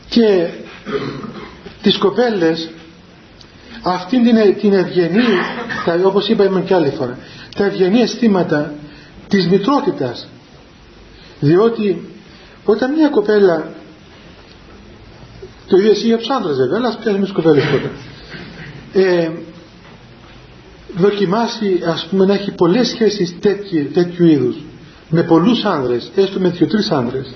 [0.09, 0.47] και
[1.81, 2.69] τις κοπέλες
[3.93, 5.23] αυτήν την, την ευγενή
[5.85, 7.17] τα, όπως είπαμε και άλλη φορά
[7.55, 8.73] τα ευγενή αισθήματα
[9.27, 10.27] της μητρότητας.
[11.39, 12.09] Διότι
[12.65, 13.69] όταν μια κοπέλα
[15.67, 17.91] το ίδιο εσύ για τους άντρες βέβαια αλλά ας πιάσουμε τις κοπέλες τότε
[18.93, 19.29] ε,
[20.95, 24.55] δοκιμάσει ας πούμε να έχει πολλές σχέσεις τέτοιου, τέτοιου είδους
[25.09, 27.33] με πολλούς άνδρες έστω με δύο-τρεις άνδρες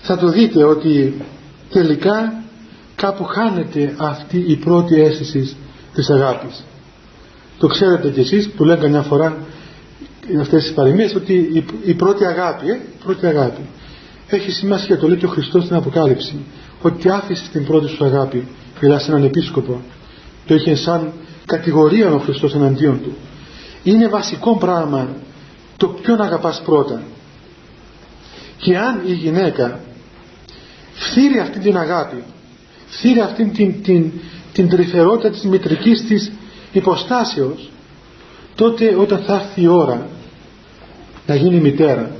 [0.00, 1.14] θα το δείτε ότι
[1.70, 2.42] τελικά
[2.96, 5.56] κάπου χάνεται αυτή η πρώτη αίσθηση
[5.94, 6.64] της αγάπης.
[7.58, 9.36] Το ξέρετε κι εσείς που λένε καμιά φορά
[10.40, 13.60] αυτές τις παροιμίες ότι η, η πρώτη αγάπη, ε, η πρώτη αγάπη
[14.28, 16.44] έχει σημασία το λέει και ο Χριστός στην Αποκάλυψη
[16.82, 18.48] ότι άφησε την πρώτη σου αγάπη
[18.80, 19.80] μιλά σε έναν επίσκοπο
[20.46, 21.12] το είχε σαν
[21.46, 23.16] κατηγορία ο Χριστός εναντίον του.
[23.82, 25.08] Είναι βασικό πράγμα
[25.76, 27.02] το ποιον αγαπάς πρώτα.
[28.56, 29.80] Και αν η γυναίκα
[30.92, 32.22] φθείρει αυτή την αγάπη
[32.86, 34.10] φθείρει αυτή την, την,
[34.52, 36.32] την τρυφερότητα της μητρικής της
[36.72, 37.70] υποστάσεως
[38.54, 40.06] τότε όταν θα έρθει η ώρα
[41.26, 42.10] να γίνει μητέρα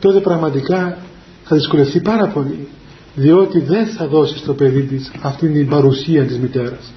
[0.00, 0.98] τότε πραγματικά
[1.44, 2.68] θα δυσκολευτεί πάρα πολύ
[3.14, 6.92] διότι δεν θα δώσει στο παιδί της αυτήν την παρουσία της μητέρας.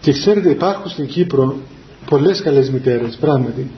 [0.00, 1.56] Και ξέρετε υπάρχουν στην Κύπρο
[2.10, 3.70] πολλές καλές μητέρες πράγματι.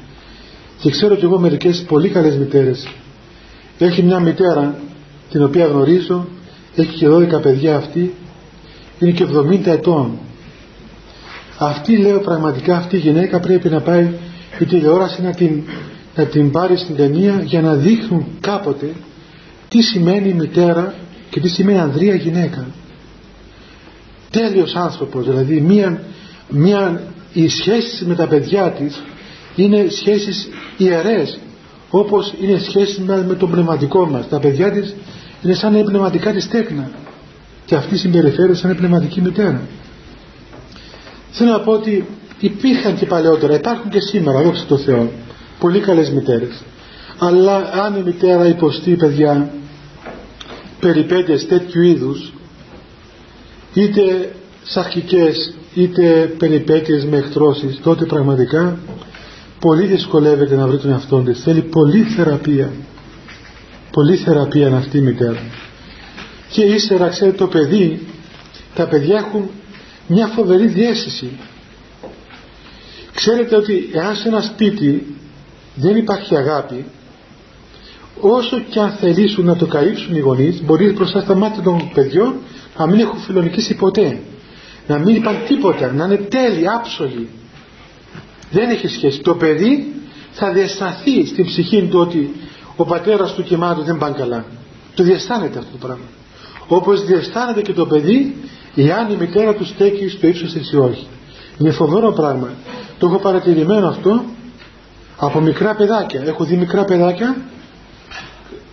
[0.81, 2.89] Και ξέρω κι εγώ μερικές πολύ καλές μητέρες.
[3.79, 4.79] Έχει μια μητέρα
[5.31, 6.27] την οποία γνωρίζω
[6.75, 8.15] έχει και 12 παιδιά αυτή.
[8.99, 10.19] Είναι και 70 ετών.
[11.59, 14.09] Αυτή λέω πραγματικά αυτή η γυναίκα πρέπει να πάει
[14.59, 15.63] η τηλεόραση να την,
[16.17, 18.93] να την πάρει στην ταινία για να δείχνουν κάποτε
[19.69, 20.95] τι σημαίνει μητέρα
[21.31, 22.67] και τι σημαίνει ανδρεία γυναίκα.
[24.31, 26.03] Τέλειος άνθρωπος δηλαδή μία,
[26.49, 27.03] μία
[27.33, 29.03] οι σχέσεις με τα παιδιά της
[29.57, 31.39] είναι σχέσεις ιερές
[31.91, 34.29] όπως είναι σχέσεις με το πνευματικό μας.
[34.29, 34.95] Τα παιδιά της
[35.45, 36.91] είναι σαν η πνευματικά της τέκνα
[37.65, 39.63] και αυτή συμπεριφέρει σαν πνευματική μητέρα.
[41.31, 42.07] Θέλω να πω ότι
[42.39, 45.11] υπήρχαν και παλαιότερα υπάρχουν και σήμερα δόξα τω Θεώ
[45.59, 46.63] πολύ καλές μητέρες.
[47.19, 49.51] Αλλά αν η μητέρα υποστεί παιδιά
[50.81, 52.33] περιπέτειες τέτοιου είδους
[53.75, 58.79] είτε σαρκικές είτε περιπέτειες με εκτρώσεις τότε πραγματικά
[59.61, 61.41] πολύ δυσκολεύεται να βρει τον εαυτό της.
[61.43, 62.71] Θέλει πολύ θεραπεία
[63.95, 65.43] πολύ θεραπεία να αυτή η μητέρα.
[66.51, 68.07] Και ύστερα ξέρετε το παιδί
[68.75, 69.51] τα παιδιά έχουν
[70.07, 71.31] μια φοβερή διέστηση.
[73.15, 75.17] Ξέρετε ότι εάν σε ένα σπίτι
[75.75, 76.85] δεν υπάρχει αγάπη
[78.21, 82.35] όσο και αν θελήσουν να το καλύψουν οι γονείς μπορεί μπροστά στα μάτια των παιδιών
[82.79, 84.21] να μην έχουν φιλονικήσει ποτέ.
[84.87, 87.29] Να μην είπαν τίποτα να είναι τέλειοι, άψογοι
[88.51, 89.21] δεν έχει σχέση.
[89.21, 89.93] Το παιδί
[90.33, 92.35] θα διασταθεί στην ψυχή του ότι
[92.77, 94.45] ο πατέρας του και η μάνα του δεν πάνε καλά.
[94.95, 96.05] Το διαστάνεται αυτό το πράγμα.
[96.67, 98.37] Όπως διαστάνεται και το παιδί
[98.75, 101.07] εάν η μητέρα του στέκει στο ύψος της ή όχι
[101.59, 102.49] είναι φοβερό πράγμα.
[102.99, 104.25] Το έχω παρατηρημένο αυτό
[105.17, 106.23] από μικρά παιδάκια.
[106.27, 107.37] Έχω δει μικρά παιδάκια.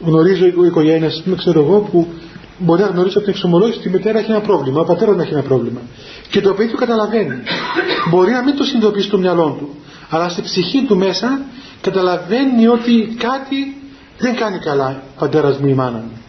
[0.06, 2.08] Γνωρίζω οικογένειε, ξέρω εγώ, που
[2.58, 5.22] μπορεί να γνωρίζει από την εξομολόγηση ότι η μητέρα έχει ένα πρόβλημα, ο πατέρας να
[5.22, 5.80] έχει ένα πρόβλημα.
[6.30, 7.36] Και το παιδί το καταλαβαίνει.
[8.10, 9.76] Μπορεί να μην το συνειδητοποιήσει στο μυαλό του,
[10.10, 11.42] αλλά στη ψυχή του μέσα
[11.82, 13.81] καταλαβαίνει ότι κάτι
[14.22, 16.22] δεν κάνει καλά ο πατέρας μου η μάνα μου.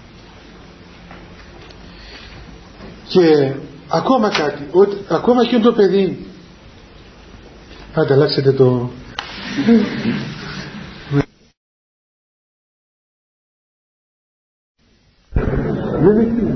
[3.09, 3.53] Και
[3.89, 6.27] ακόμα κάτι, ότι, ακόμα και το παιδί
[7.95, 8.91] ανταλλάξετε το
[16.03, 16.51] Δεν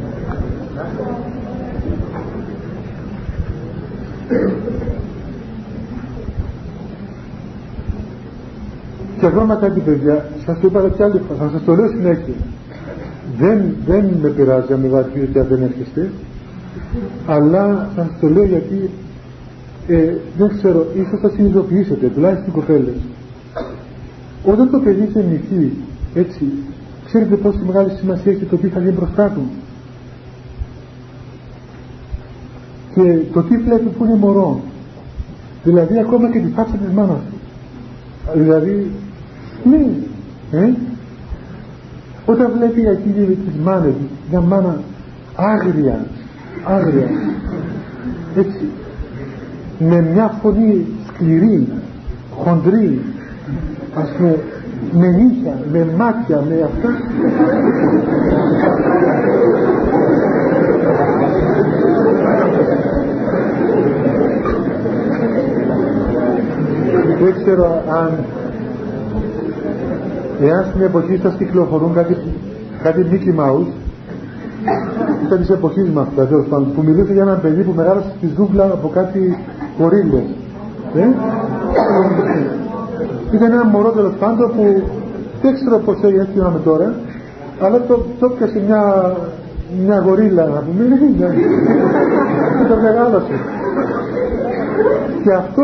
[9.19, 12.35] Και ακόμα κάτι παιδιά, σας το είπα και άλλη φορά, θα σας το λέω συνέχεια.
[13.39, 16.11] Δεν, δεν με πειράζει αν με βαθμίζετε αν δεν έρχεστε,
[17.27, 18.91] αλλά θα σας το λέω γιατί
[19.89, 22.95] ε, δεν ξέρω, ίσως θα συνειδητοποιήσετε, τουλάχιστον οι κοπέλες.
[24.45, 25.73] Όταν το παιδί σε νυχεί,
[26.15, 26.45] έτσι,
[27.07, 29.43] Ξέρετε πόση μεγάλη σημασία έχει το τι θα γίνει μπροστά του.
[32.95, 34.61] Και το τι βλέπει που είναι μωρό.
[35.65, 37.39] Δηλαδή ακόμα και τη φάτσα της μάνας του.
[38.39, 38.91] Δηλαδή,
[39.71, 39.87] ναι,
[40.59, 40.73] ε,
[42.27, 43.95] όταν βλέπει εκείνη της μάνας,
[44.31, 44.81] μια μάνα
[45.37, 46.07] άγρια,
[46.65, 47.09] άγρια,
[48.37, 48.71] έτσι,
[49.79, 51.69] με μια φωνή σκληρή,
[52.31, 53.01] χοντρή,
[53.95, 54.39] ας πούμε,
[54.93, 56.89] με νύχια, με μάτια, με αυτά.
[67.19, 68.11] Δεν ξέρω αν
[70.41, 72.17] εάν στην εποχή σας κυκλοφορούν κάτι,
[72.83, 73.71] κάτι Mickey Mouse
[75.27, 76.07] ήταν της εποχής μας
[76.75, 79.39] που μιλούσε για ένα παιδί που μεγάλωσε στη ζούγκλα από κάτι
[79.79, 80.25] κορίλες
[80.95, 81.07] ε;
[83.33, 84.83] ήταν ένα μωρό τέλος πάντων που
[85.43, 86.95] δεν ξέρω πώς έγινε θυμάμαι τώρα
[87.61, 89.13] αλλά το, το πιασε μια,
[89.85, 90.97] μια γορίλα να πούμε
[92.59, 93.41] και το μεγάλωσε.
[95.23, 95.63] Και αυτό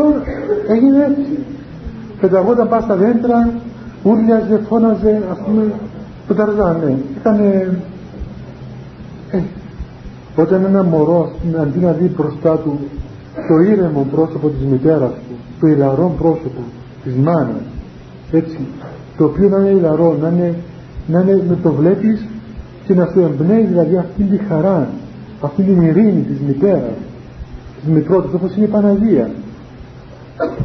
[0.67, 1.45] έγινε έτσι.
[2.21, 3.49] Πεταγόταν πάνω στα δέντρα
[4.03, 5.71] ούρλιαζε, φώναζε ας πούμε
[6.27, 7.39] το ταρζάνε ήταν
[9.31, 9.39] ε,
[10.35, 11.31] όταν ένα μωρό
[11.61, 12.79] αντί να δει μπροστά του
[13.47, 16.61] το ήρεμο πρόσωπο της μητέρας του το ηλαρό πρόσωπο
[17.03, 17.63] της μάνας
[18.31, 18.59] έτσι
[19.17, 20.55] το οποίο να είναι ηλαρό να είναι,
[21.07, 22.25] να είναι να το βλέπεις
[22.85, 24.87] και να σου εμπνέει δηλαδή αυτή τη χαρά
[25.41, 26.97] αυτή την ειρήνη της μητέρας
[27.81, 29.29] της μητρότητας όπως είναι η Παναγία.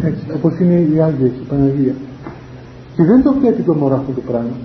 [0.04, 1.94] Έτσι όπως είναι η Άγγες η Παναγία
[2.98, 4.56] και δεν το βλέπει το μωρό αυτό το πράγμα.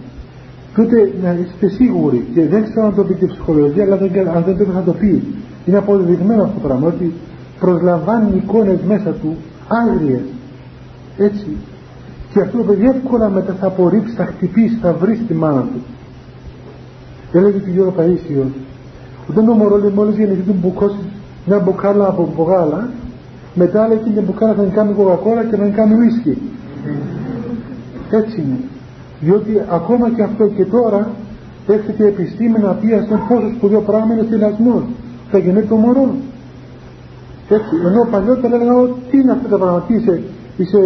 [0.76, 4.30] Τότε να είστε σίγουροι και δεν ξέρω αν το πει και η ψυχολογία αλλά δεν,
[4.30, 5.24] αν δεν το θα το πει.
[5.66, 7.14] Είναι αποδεδειγμένο αυτό το πράγμα ότι
[7.60, 9.36] προσλαμβάνει εικόνες μέσα του
[9.68, 10.22] άγριες.
[11.18, 11.48] Έτσι.
[12.34, 15.82] Και αυτό το παιδί εύκολα μετά θα απορρίψει, θα χτυπήσει, θα βρει στη μάνα του.
[17.32, 18.52] Έλεγε του Γιώργο Παΐσιος
[19.30, 21.00] όταν το μωρό λέει μόλις γεννηθεί του μπουκώσει
[21.46, 22.90] μια μπουκάλα από μπογάλα
[23.54, 26.38] μετά λέει την μπουκάλα θα κάνει κοκακόλα και θα κάνει ουίσκι
[28.18, 28.60] έτσι είναι
[29.20, 31.08] διότι ακόμα και αυτό και τώρα
[31.68, 34.84] έρχεται η επιστήμη να πει ας πόσο σπουδαίο πράγμα είναι θυλασμός
[35.32, 36.14] θα γεννήσει το μωρός.
[37.50, 38.74] Έτσι ενώ παλιότερα έλεγα
[39.10, 40.22] τι είναι αυτά τα πράγματα είσαι,
[40.58, 40.80] είσαι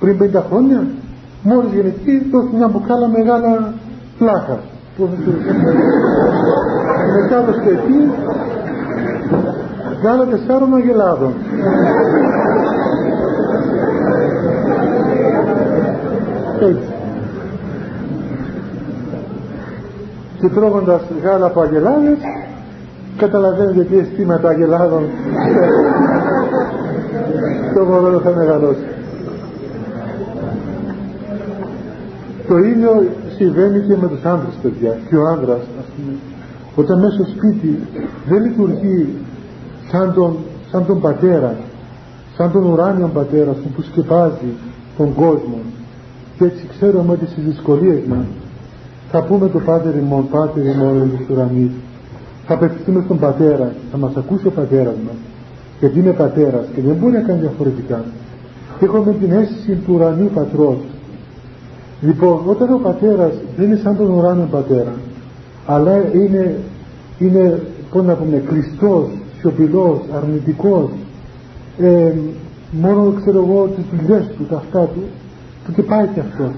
[0.00, 0.86] πριν 50 χρόνια
[1.42, 3.72] μόλις γεννηθεί δώσει μια μπουκάλα μεγάλα
[4.18, 4.58] πλάκα
[7.16, 8.10] μετά το σκεφτεί
[10.02, 11.32] γάλα τεσσάρων αγελάδων
[16.60, 16.94] έτσι
[20.40, 22.18] και τρώγοντας γάλα από αγελάδες
[23.16, 25.02] καταλαβαίνετε τι αισθήματα αγελάδων
[27.74, 28.86] το μωρό θα μεγαλώσει.
[32.48, 36.12] Το ίδιο συμβαίνει και με τους άντρες παιδιά και ο άντρας ας πούμε
[36.74, 37.80] όταν μέσα στο σπίτι
[38.28, 39.14] δεν λειτουργεί
[39.90, 40.36] σαν τον,
[40.70, 41.56] σαν τον πατέρα
[42.36, 44.52] σαν τον ουράνιο πατέρα που σκεπάζει
[44.96, 45.58] τον κόσμο
[46.38, 48.26] και έτσι ξέρουμε ότι στις δυσκολίες μας.
[49.10, 51.70] Θα πούμε το Πάτερ ημών, Πάτερ ημών της ουρανής
[52.46, 55.16] θα απευθυνθούμε στον πατέρα θα μας ακούσει ο πατέρας μας.
[55.80, 58.04] Γιατί είναι πατέρας και δεν μπορεί να κάνει διαφορετικά.
[58.80, 60.76] Έχουμε την αίσθηση του ουρανίου πατρός.
[62.00, 64.94] Λοιπόν όταν ο πατέρας δεν είναι σαν τον ουράνιο πατέρα
[65.66, 66.54] αλλά είναι,
[67.18, 67.62] είναι
[67.92, 69.08] πώς να πούμε κλειστός,
[69.38, 70.90] σιωπηλός, αρνητικός
[71.78, 72.12] ε,
[72.70, 75.02] μόνο ξέρω εγώ τις δουλειές του, τα αυτά του
[75.74, 76.52] και πάει και αυτό.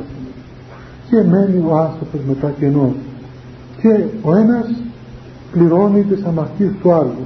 [1.11, 2.94] Και μένει ο άνθρωπος μετά κενός
[3.80, 4.66] και ο ένας
[5.52, 7.24] πληρώνει τις αμαρτίες του άλλου.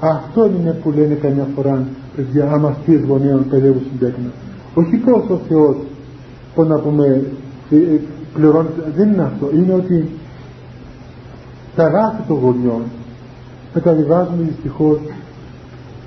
[0.00, 1.84] Αυτό είναι που λένε καμιά φορά
[2.16, 4.30] παιδιά αμαρτίες γονέων παιδεύουν συντέκνα
[4.78, 5.76] όχι πως ο Θεός
[6.54, 7.24] πώς να πούμε
[7.70, 8.00] ε, ε,
[8.34, 9.50] πληρώνει δεν είναι αυτό.
[9.54, 10.08] Είναι ότι
[11.76, 12.82] τα αγάπη των γονιών
[13.74, 14.98] μεταβιβάζουμε δυστυχώς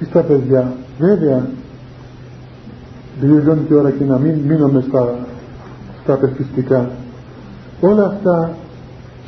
[0.10, 0.74] στα παιδιά.
[1.00, 1.48] Βέβαια
[3.20, 5.16] δεν και ώρα και να μην μείνουμε στα,
[6.04, 6.90] στα απευθυστικά
[7.82, 8.56] όλα αυτά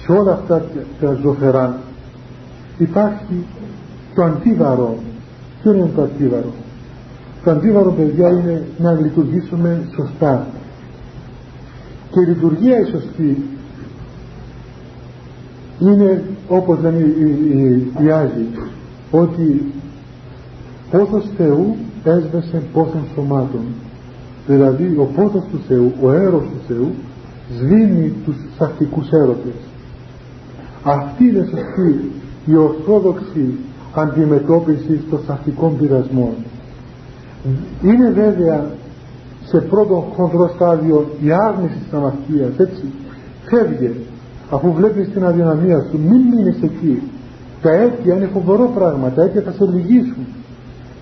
[0.06, 0.66] σε όλα αυτά
[1.02, 1.78] τα ζωφερά
[2.78, 3.46] υπάρχει
[4.16, 4.98] το αντίβαρο.
[5.62, 6.54] Ποιο είναι το αντίβαρο;
[7.44, 10.48] Το αντίβαρο παιδιά είναι να λειτουργήσουμε σωστά.
[12.12, 13.44] Και η λειτουργία η σωστή
[15.80, 18.48] είναι όπως λένε οι, οι, οι Άγιοι
[19.12, 19.74] ότι
[20.92, 23.62] πόθος Θεού έσβεσε πόθων σωμάτων
[24.48, 26.92] δηλαδή ο πόθος του Θεού ο έρος του Θεού
[27.58, 29.54] σβήνει τους σαρκικούς έρωτες.
[30.84, 32.12] Αυτή είναι σωστή
[32.46, 33.56] η ορθόδοξη
[33.94, 36.34] αντιμετώπισης των σαρκικών πειρασμών.
[37.84, 38.66] Είναι βέβαια
[39.46, 42.84] σε πρώτο χοντρό στάδιο η άρνηση της αμαρτίας έτσι.
[43.46, 43.92] Φεύγε
[44.52, 47.02] αφού βλέπεις την αδυναμία σου μην μείνεις εκεί.
[47.62, 50.26] Τα αίτια είναι φοβερό πράγμα τα αίτια θα σε λυγίσουν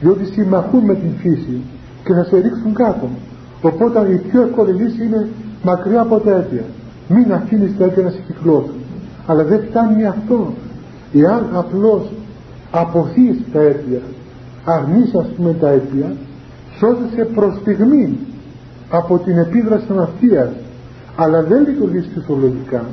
[0.01, 1.61] διότι συμμαχούν με την φύση
[2.05, 3.09] και θα σε ρίξουν κάτω.
[3.61, 5.29] Οπότε η πιο εύκολη λύση είναι
[5.63, 6.63] μακριά από τα αίτια.
[7.07, 8.79] Μην αφήνεις τα αίτια να σε κυκλώσουν.
[9.25, 10.53] Αλλά δεν φτάνει αυτό
[11.13, 12.11] εάν απλώς
[12.71, 13.99] αποθείς τα αίτια
[14.65, 16.11] αρνείς ας πούμε τα αίτια
[16.77, 18.17] σώζεσαι προς στιγμή
[18.89, 20.49] από την επίδραση των αυτίας.
[21.15, 22.83] Αλλά δεν λειτουργείς φυσιολογικά.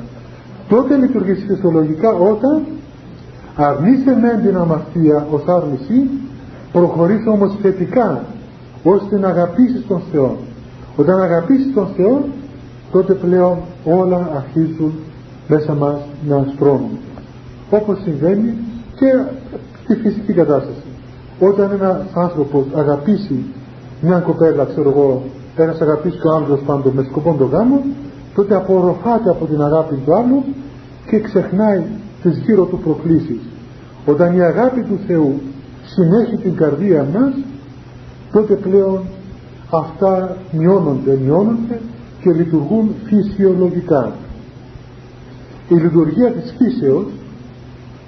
[0.69, 2.61] Τότε λειτουργείς φυσιολογικά όταν
[3.55, 6.09] αρνείσαι με την αμαρτία ως άρνηση
[6.77, 8.23] προχωρείς όμως θετικά
[8.83, 10.37] ώστε να αγαπήσεις τον Θεό.
[10.95, 12.25] Όταν αγαπήσεις τον Θεό
[12.91, 14.91] τότε πλέον όλα αρχίζουν
[15.47, 16.97] μέσα μας να στρώνουν.
[17.69, 18.53] Όπως συμβαίνει
[18.95, 19.09] και
[19.83, 20.87] στη φυσική κατάσταση.
[21.39, 23.45] Όταν ένας άνθρωπος αγαπήσει
[24.01, 25.23] μια κοπέλα ξέρω εγώ
[25.55, 27.81] ένας αγαπήσει ο άνθρωπος πάντων με σκοπό τον γάμο
[28.35, 30.43] τότε απορροφάται από την αγάπη του άλλου
[31.09, 31.81] και ξεχνάει
[32.21, 33.39] τις γύρω του προκλήσεις.
[34.05, 35.39] Όταν η αγάπη του Θεού
[35.87, 37.33] συνέχει την καρδία μας
[38.31, 39.01] τότε πλέον
[39.71, 41.79] αυτά μειώνονται, μειώνονται
[42.21, 44.11] και λειτουργούν φυσιολογικά.
[45.69, 47.05] Η λειτουργία της φύσεως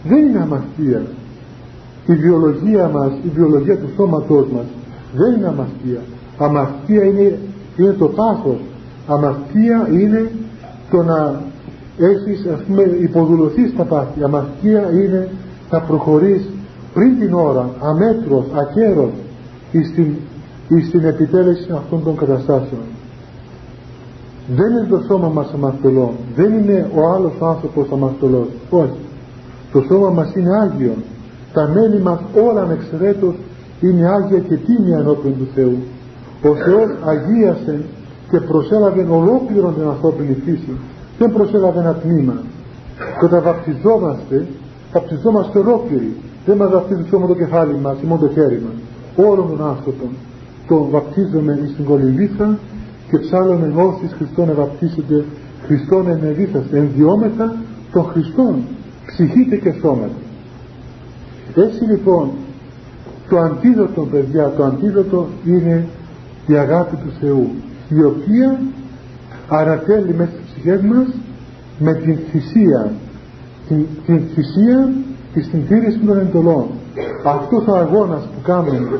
[0.03, 1.01] δεν είναι αμαρτία
[2.05, 4.65] η βιολογία μας, η βιολογία του σώματός μας
[5.15, 5.99] δεν είναι αμαρτία
[6.39, 7.39] αμαρτία είναι,
[7.77, 8.57] είναι το πάθος.
[9.07, 10.31] Αμαρτία είναι
[10.91, 11.41] το να
[11.97, 14.23] έχεις ας πούμε υποδουλωθείς στα πάθη.
[14.23, 15.29] Αμαρτία είναι
[15.71, 16.49] να προχωρείς
[16.93, 19.11] πριν την ώρα αμέτρος, ακέρος
[19.91, 20.15] στην,
[20.87, 22.81] στην επιτέλεση αυτών των καταστάσεων.
[24.55, 28.47] Δεν είναι το σώμα μας αμαρτωλό δεν είναι ο άλλος άνθρωπος αμαρτωλός.
[28.69, 28.99] Όχι.
[29.71, 30.93] Το σώμα μας είναι Άγιο
[31.53, 33.35] τα μέλη μας όλα ανεξαιρέτως
[33.81, 35.77] είναι Άγια και τίμια ενώπιον του Θεού.
[36.43, 37.83] Ο Θεός αγίασε
[38.29, 40.77] και προσέλαβε ολόκληρον την ανθρώπινη φύση.
[41.17, 42.33] Δεν προσέλαβε ένα τμήμα.
[43.19, 44.47] Και όταν βαπτιζόμαστε
[44.93, 46.15] βαπτιζόμαστε ολόκληροι
[46.45, 48.77] δεν μας βαπτίζει μόνο το κεφάλι μας ή μόνο το χέρι μας.
[49.27, 50.09] Όλων των άνθρωπον
[50.67, 52.57] το βαπτίζουμε στην κολυβήθα
[53.09, 55.25] και ψάλλουμε όσοι Χριστόν ευαπτίσετε
[55.65, 57.55] Χριστόν ενεδίθαστε ενδιόμετα
[57.91, 58.55] των Χριστών
[59.05, 60.19] ψυχείτε και σώματα.
[61.55, 62.29] Έτσι λοιπόν
[63.29, 65.87] το αντίδοτο παιδιά το αντίδοτο είναι
[66.47, 67.49] η αγάπη του Θεού
[67.89, 68.59] η οποία
[69.49, 71.07] ανατέλει μέσα στις ψυχές μας
[71.79, 72.91] με την θυσία.
[73.67, 74.91] Την, την θυσία
[75.33, 76.65] και στην τήρηση των εντολών.
[77.25, 78.99] Αυτός ο αγώνας που κάνουμε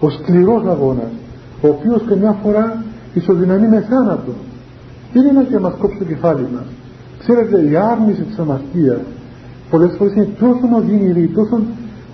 [0.00, 1.10] ο σκληρός αγώνας
[1.60, 4.32] ο οποίος καμιά φορά ισοδυναμεί με θάνατο.
[5.12, 6.66] Δεν είναι να μας κόψει το κεφάλι μας.
[7.18, 9.00] Ξέρετε η άρνηση της αμαρτίας
[9.70, 11.60] πολλές φορές είναι τόσο οδυνηρή τόσο,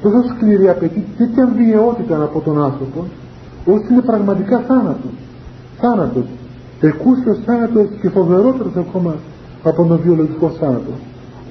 [0.02, 3.04] τόσο σκληρή απαιτεί τέτοια βιαιότητα από τον άνθρωπο
[3.66, 5.14] ώστε είναι πραγματικά θάνατος.
[5.80, 6.24] Θάνατος.
[6.80, 9.14] Εκούσιος θάνατος και φοβερότερος ακόμα
[9.62, 10.92] από τον βιολογικό θάνατο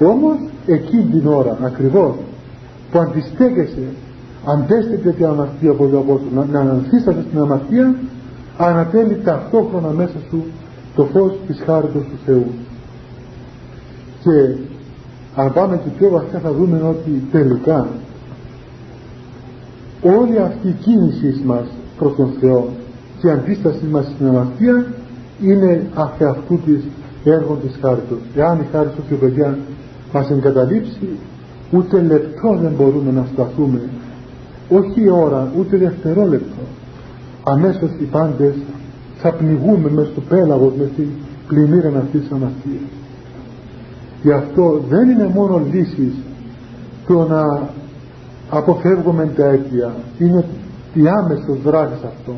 [0.00, 0.36] όμως
[0.66, 2.14] εκείνη την ώρα ακριβώς
[2.90, 3.86] που αντιστέκεσαι
[4.44, 7.94] αντέστηκε την αμαρτία από τον Απόστολο να αναμφίστασαι στην αμαρτία
[8.56, 10.44] ανατέλει ταυτόχρονα μέσα σου
[10.96, 12.46] το φως της χάριτος του Θεού.
[14.22, 14.56] Και
[15.36, 17.86] αν πάμε και πιο βαθιά θα δούμε ότι τελικά
[20.02, 21.66] όλη αυτή η κίνηση μας
[21.98, 22.68] προς τον Θεό
[23.20, 24.86] και η αντίσταση μας στην αμαρτία
[25.42, 25.86] είναι
[26.18, 26.82] αυτού της
[27.24, 28.18] έργων της χάριτος.
[28.36, 29.58] Εάν η χάριτος του παιδιά
[30.14, 31.08] μας εγκαταλείψει
[31.70, 33.80] ούτε λεπτό δεν μπορούμε να σταθούμε.
[34.68, 36.62] Όχι ώρα ούτε δευτερόλεπτο.
[37.42, 38.54] Αμέσως οι πάντες
[39.16, 41.08] θα πνιγούμε μέσα στο πέλαγος μες την
[41.48, 42.94] πλημμύρα αυτής της αμαρτίας
[44.24, 46.14] γι' αυτό δεν είναι μόνο λύσεις
[47.06, 47.68] το να
[48.50, 49.94] αποφεύγουμε τα αίτια.
[50.18, 50.44] Είναι
[50.94, 52.32] η άμεσος δράσης αυτό.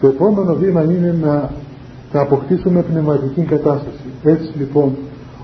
[0.00, 1.50] Το επόμενο βήμα είναι να,
[2.12, 4.08] να αποκτήσουμε πνευματική κατάσταση.
[4.24, 4.96] Έτσι λοιπόν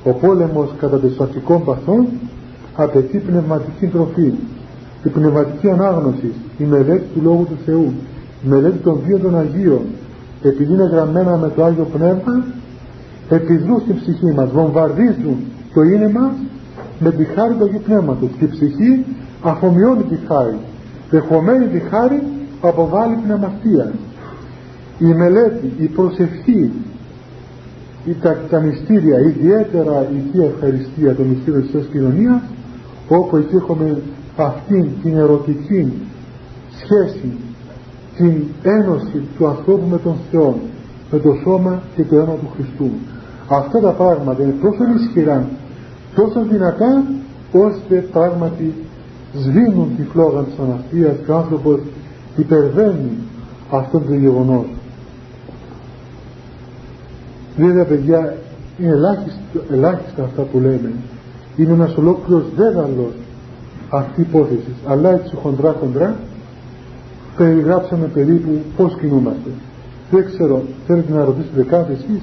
[0.05, 2.07] ο πόλεμος κατά των σωματικών παθών
[2.75, 4.33] απαιτεί πνευματική τροφή.
[5.05, 7.93] Η πνευματική ανάγνωση η μελέτη του Λόγου του Θεού
[8.45, 9.83] η μελέτη των βίων των Αγίων
[10.43, 12.45] επειδή είναι γραμμένα με το Άγιο Πνεύμα
[13.29, 15.37] επιδρούν στην ψυχή μας βομβαρδίζουν
[15.75, 16.33] το είναι μας
[16.99, 18.29] με τη χάρη του Αγίου Πνεύματος.
[18.39, 19.05] Και η ψυχή
[19.43, 20.57] αφομοιώνει τη χάρη.
[21.11, 22.23] Δεχομένη τη χάρη
[22.61, 23.93] αποβάλλει την αμαρτία
[25.01, 26.73] η μελέτη, η προσευχή
[28.05, 32.41] η, τα, τα μυστήρια ιδιαίτερα η Θεία Ευχαριστία το μυστήριο της Κοινωνίας
[33.09, 34.03] όπου εκεί έχουμε
[34.37, 35.93] αυτήν την ερωτική
[36.81, 37.33] σχέση
[38.17, 40.59] την ένωση του ανθρώπου με τον Θεό
[41.11, 42.91] με το σώμα και το αίμα του Χριστού.
[43.49, 45.49] Αυτά τα πράγματα είναι τόσο ισχυρά
[46.15, 47.05] τόσο δυνατά
[47.53, 48.75] ώστε πράγματι
[49.35, 51.81] σβήνουν τη φλόγα της αναστίας και ο άνθρωπος
[52.37, 53.11] υπερβαίνει
[53.71, 54.65] αυτόν το γεγονός
[57.57, 58.37] βέβαια παιδιά
[58.79, 59.41] είναι ελάχιστα,
[59.73, 60.93] ελάχιστα αυτά που λέμε.
[61.57, 63.13] Είναι ένας ολόκληρος δέδαλος
[63.89, 64.75] αυτή η υπόθεση.
[64.87, 66.17] Αλλά έτσι χοντρά χοντρά
[67.37, 69.51] περιγράψαμε περίπου πως κινούμαστε.
[70.11, 72.23] Δεν ξέρω θέλετε να ρωτήσετε κάτι εσείς;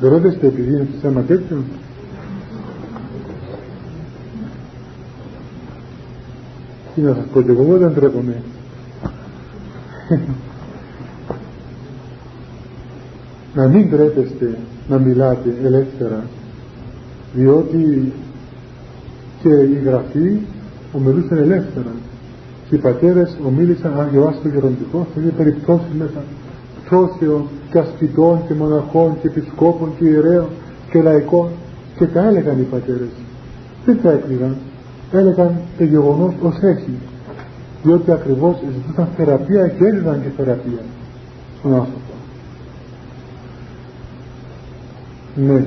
[0.00, 1.56] Δεν ρωτήσετε επειδή είναι θέμα τέτοιο
[6.94, 8.42] τι να σας πω και εγώ δεν τρέπομαι
[13.54, 16.24] να μην τρέπεστε να μιλάτε ελεύθερα
[17.34, 18.12] διότι
[19.42, 20.38] και η γραφή
[20.92, 21.92] ομιλούσαν ελεύθερα
[22.68, 26.22] και οι πατέρες ομίλησαν αν διαβάσει το γεροντικός θα δει περιπτώσεις μέσα
[26.84, 30.48] πτώσεων και ασκητών και μοναχών και επισκόπων και ιερέων
[30.90, 31.48] και λαϊκών
[31.98, 33.08] και τα έλεγαν οι πατέρες.
[33.84, 34.56] Δεν τα έκρυβαν
[35.12, 36.98] έλεγαν το γεγονός ως έχει
[37.82, 40.82] διότι ακριβώς ζητούσαν θεραπεία και έδιναν και θεραπεία
[41.58, 41.98] στον άνθρωπο.
[45.34, 45.64] Ναι.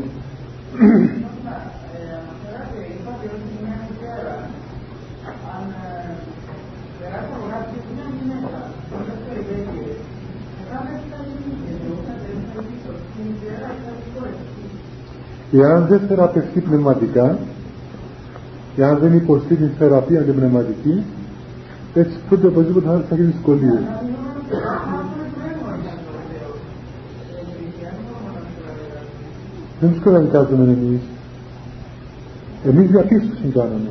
[15.56, 17.38] Εάν δεν θεραπευτεί πνευματικά,
[18.78, 21.04] εάν δεν υποστεί την θεραπεία την πνευματική,
[21.94, 23.80] έτσι τότε οπωσδήποτε θα έχει δυσκολίε.
[29.80, 31.02] Δεν τους καταδικάζουμε εμείς.
[32.66, 33.90] Εμείς διαπίστωση κάναμε.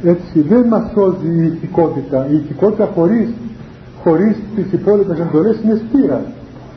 [0.04, 2.28] Έτσι δεν μας σώζει η ηθικότητα.
[2.32, 3.30] Η ηθικότητα χωρίς,
[4.04, 6.22] χωρίς τις υπόλοιπες εντολές είναι σπήρα.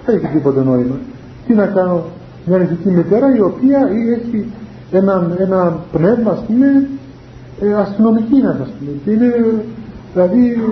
[0.05, 0.97] Δεν έχει τίποτα νόημα.
[1.47, 2.05] Τι να κάνω;
[2.47, 4.45] Μια ηθική μητέρα η οποία έχει
[4.91, 6.89] ένα, ένα πνεύμα ας πούμε
[7.61, 9.35] ε, αστυνομική να σας πούμε και είναι
[10.13, 10.63] δηλαδή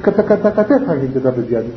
[0.00, 1.72] κατα, κατα, κατέφαγε και τα παιδιά της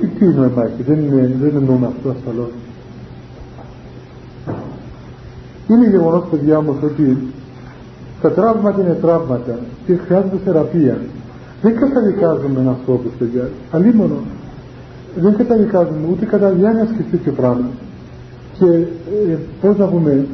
[0.00, 2.50] τι, τι νόημα έχει δεν, είναι, δεν εννοούμε αυτό ασφαλώς.
[5.68, 7.18] Είναι γεγονός παιδιά όμως ότι
[8.20, 10.98] τα τραύματα είναι τραύματα και χρειάζονται θεραπεία.
[11.62, 13.48] Δεν καταδικάζουμε ανθρώπους παιδιά.
[13.70, 14.16] Αλίμονο
[15.16, 17.68] δεν καταδικάζουμε ούτε κατά διάνοια και τέτοιο πράγμα.
[18.58, 20.26] Και ε, πώς να πούμε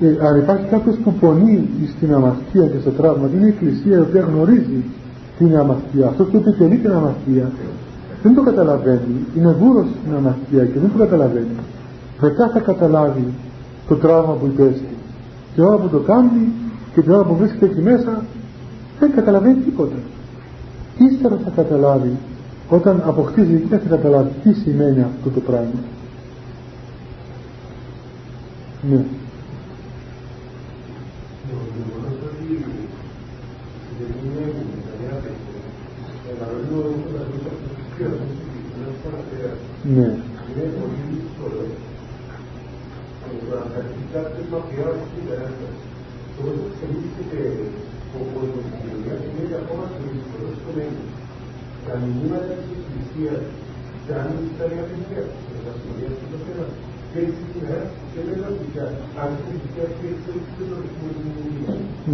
[0.00, 4.00] ε, αν υπάρχει κάποιος που πονεί στην αμαστία και στο τραύμα είναι η Εκκλησία η
[4.00, 4.84] οποία γνωρίζει
[5.38, 7.50] τι είναι αμαστία αυτός που επιτελεί την αμαστία
[8.22, 9.26] δεν το καταλαβαίνει.
[9.36, 11.56] Είναι βούρος στην αμαστία και δεν το καταλαβαίνει.
[12.20, 13.32] Μετά θα καταλάβει
[13.88, 14.96] το τραύμα που υπέστη.
[15.54, 16.52] Και ώρα που το κάνει
[16.94, 18.22] και την ώρα που βρίσκεται εκεί μέσα
[18.98, 19.96] δεν καταλαβαίνει τίποτα.
[20.98, 22.16] Ύστερα θα καταλάβει
[22.68, 25.80] όταν αποκτήσει και θα καταλάβει τι σημαίνει αυτό το πράγμα.
[28.90, 29.04] Ναι
[39.84, 40.16] Ναι.
[51.88, 53.42] τα μηνύματα της Εκκλησίας
[54.08, 56.66] κάνουν τα διαθεσία της ασχολίας του το θέμα.
[57.10, 58.48] Και έτσι σήμερα και δεν είναι
[59.22, 60.08] αν η Εκκλησία και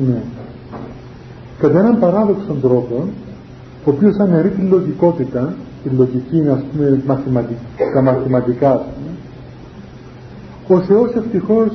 [0.06, 0.20] Ναι.
[1.60, 2.96] Κατά έναν παράδοξο τρόπο,
[3.86, 5.42] ο οποίος αναιρεί τη λογικότητα,
[5.84, 7.56] τη λογική, ας πούμε, μαθηματική,
[7.94, 9.04] τα μαθηματικά, πούμε,
[10.68, 11.68] ο Θεός ευτυχώς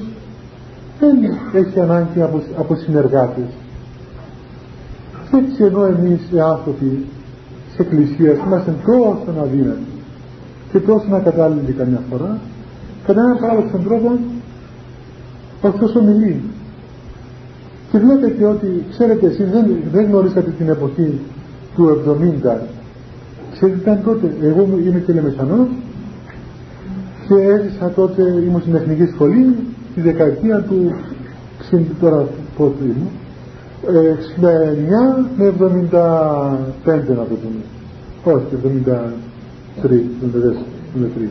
[1.00, 1.18] δεν
[1.54, 3.46] έχει ανάγκη από, από συνεργάτες.
[5.34, 7.06] Έτσι ενώ εμείς οι άνθρωποι
[7.78, 9.80] εκκλησίας είμαστε τόσο αδύνατοι
[10.72, 12.40] και τόσο ακατάλληλοι καμιά φορά
[13.06, 14.20] κατά έναν παράδοξο τρόπο
[15.62, 16.42] αυτός ομιλεί
[17.92, 21.20] και βλέπετε ότι ξέρετε εσείς δεν, δεν γνωρίσατε την εποχή
[21.76, 22.02] του
[22.46, 22.79] 70
[23.60, 25.68] ξέρετε ήταν τότε εγώ είμαι τελεμεσανός
[27.28, 29.56] και έζησα τότε ήμουν στην εθνική σχολή
[29.96, 30.96] τη δεκαετία του
[32.00, 33.10] τώρα πόσο ήμουν
[33.86, 33.92] 69
[35.38, 35.68] με 75
[36.86, 37.62] να το πούμε.
[38.24, 38.46] Όχι,
[39.84, 41.28] 73, 73.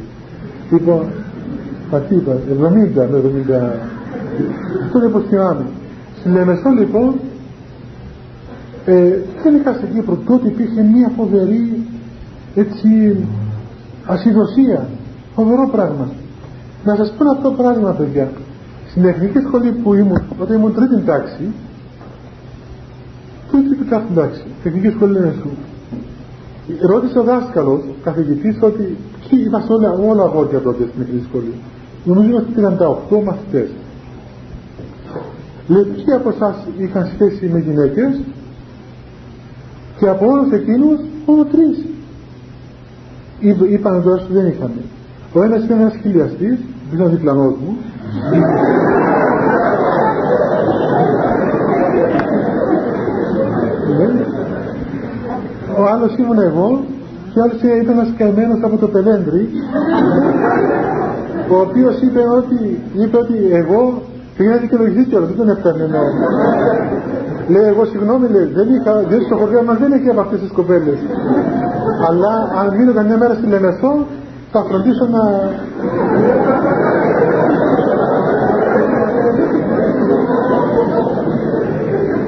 [0.70, 1.02] Λοιπόν,
[2.08, 3.78] τι είπα, 70 με 70.
[4.84, 5.66] Αυτό δεν θυμάμαι.
[6.18, 7.14] Στην Λεμεσό λοιπόν,
[8.84, 11.86] ε, δεν είχα στην Κύπρο, τότε υπήρχε μια φοβερή
[12.54, 13.16] έτσι
[14.06, 14.88] ασυδοσία.
[15.34, 16.08] Φοβερό πράγμα.
[16.84, 18.30] Να σας πω αυτό πράγμα παιδιά.
[18.90, 21.52] Στην εθνική σχολή που ήμουν, όταν ήμουν τρίτη τάξη,
[23.50, 25.50] Πού είπε κάθε εντάξει, τεχνική σχολή είναι σου.
[26.86, 28.96] Ρώτησε ο δάσκαλος, καθηγητής, ότι
[29.28, 31.52] ποιοι είμαστε όλα, όλα αγόρια τότε στην τεχνική σχολή.
[32.04, 32.50] Νομίζω είμαστε
[33.10, 33.68] 38 μαθητές.
[35.68, 38.20] Λέει, ποιοι από εσάς είχαν σχέση με γυναίκες;
[39.98, 41.84] Και από όλους εκείνους μόνο τρεις.
[43.40, 44.80] Είπαν ότι δεν είχαμε.
[45.32, 46.58] Ο ένας ήταν ένας χιλιαστής,
[46.92, 47.76] ήταν διπλανός μου.
[55.78, 56.84] ο άλλος ήμουν εγώ
[57.32, 59.48] και ο άλλος ήταν ένας καημένος από το πελέντρι
[61.50, 64.02] ο οποίος είπε ότι, είπε ότι εγώ
[64.36, 66.02] πήγα να δικαιολογηθεί κιόλας, δεν τον έφτανε ενώ
[67.48, 70.50] λέει εγώ συγγνώμη λέει δεν είχα, διότι στο χωριό μας δεν έχει από αυτές τις
[70.50, 70.98] κοπέλες
[72.08, 74.06] αλλά αν μείνω καμιά μέρα στη Λεμεσό
[74.52, 75.22] θα φροντίσω να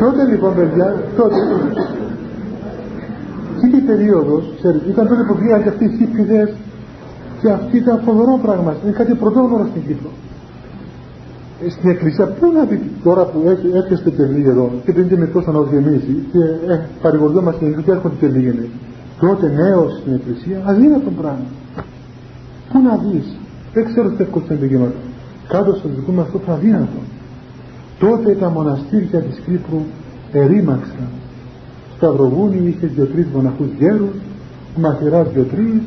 [0.01, 1.37] τότε λοιπόν παιδιά τότε
[3.57, 6.49] εκείνη η περίοδος, ξέρετε, ήταν τότε που βγήκαν και αυτοί οι χίπηδες
[7.41, 10.11] και αυτή ήταν φοβερό πράγμα, είναι κάτι πρωτόγνωρο στην Κύπρο.
[11.67, 13.39] Ε, στην εκκλησία, πού να δει τώρα που
[13.75, 18.71] έρχεστε τελεί εδώ και δεν είναι τόσο να γεμίσει και ε, παρηγοριόμαστε και έρχονται τελεί
[19.21, 21.51] Τότε νέος στην εκκλησία, αδύνατο πράγμα.
[22.73, 23.37] Πού να δεις,
[23.73, 24.93] δεν ξέρω τι εύκολο είναι
[25.49, 27.01] Κάτω στο δικό μας αυτό αδύνατο.
[27.99, 29.83] Τότε τα μοναστήρια της Κύπρου
[30.33, 31.09] ερήμαξαν
[31.97, 34.15] Σταυροβούνι είχε δύο-τρεις μοναχούς γέρους,
[34.77, 35.81] Μαθηράς δύο-τρεις,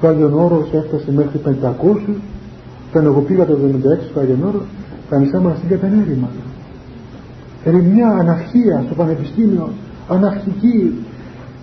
[0.00, 2.14] το Άγιον Όρος έφτασε μέχρι 500,
[2.90, 4.62] όταν εγώ πήγα το 76 στο Άγιον Όρος,
[5.10, 6.28] τα μισά μοναστήρια ήταν έρημα.
[7.64, 9.68] Ερημιά, αναρχία στο πανεπιστήμιο,
[10.08, 11.04] αναρχική,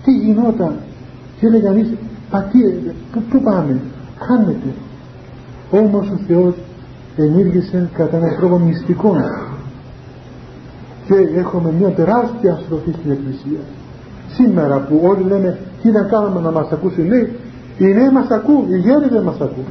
[0.04, 0.74] τι γινόταν,
[1.42, 1.88] και έλεγε κανείς,
[2.30, 3.80] πατήρε, πού, πού πάμε,
[4.18, 4.70] χάνεται.
[5.70, 6.54] Όμως ο Θεός
[7.16, 9.16] ενήργησε κατά έναν τρόπο μυστικό.
[11.06, 13.60] Και έχουμε μια τεράστια στροφή στην Εκκλησία.
[14.28, 17.36] Σήμερα που όλοι λένε τι να κάνουμε να μας ακούσει λέει
[17.78, 19.64] οι νέοι μας ακούν, οι γέροι δεν μας ακούν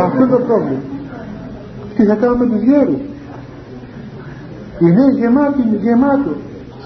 [0.00, 0.82] αυτό είναι το πρόβλημα.
[1.96, 3.00] Τι θα κάνουμε τους γέρους;
[4.78, 6.30] Οι νέοι γεμάτοι, γεμάτο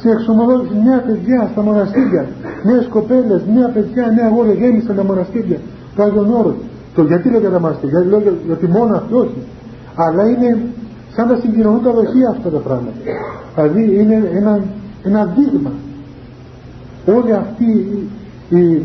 [0.06, 2.26] σε εξομολόγηση νέα παιδιά στα μοναστήρια
[2.62, 5.58] νέες κοπέλες, νέα παιδιά, νέα αγόρια γέμισαν τα μοναστήρια.
[5.96, 6.54] Το Άγιον Όρος.
[6.94, 9.40] Το γιατί λέω για τα μοναστήρια, λέω γιατί μόνο αυτό όχι.
[9.94, 10.50] Αλλά είναι
[11.14, 13.00] σαν να συγκοινωνούν τα δοχεία αυτά τα πράγματα.
[13.54, 14.60] Δηλαδή είναι ένα,
[15.02, 15.72] ένα δείγμα.
[17.16, 17.70] Όλη αυτή
[18.48, 18.82] η,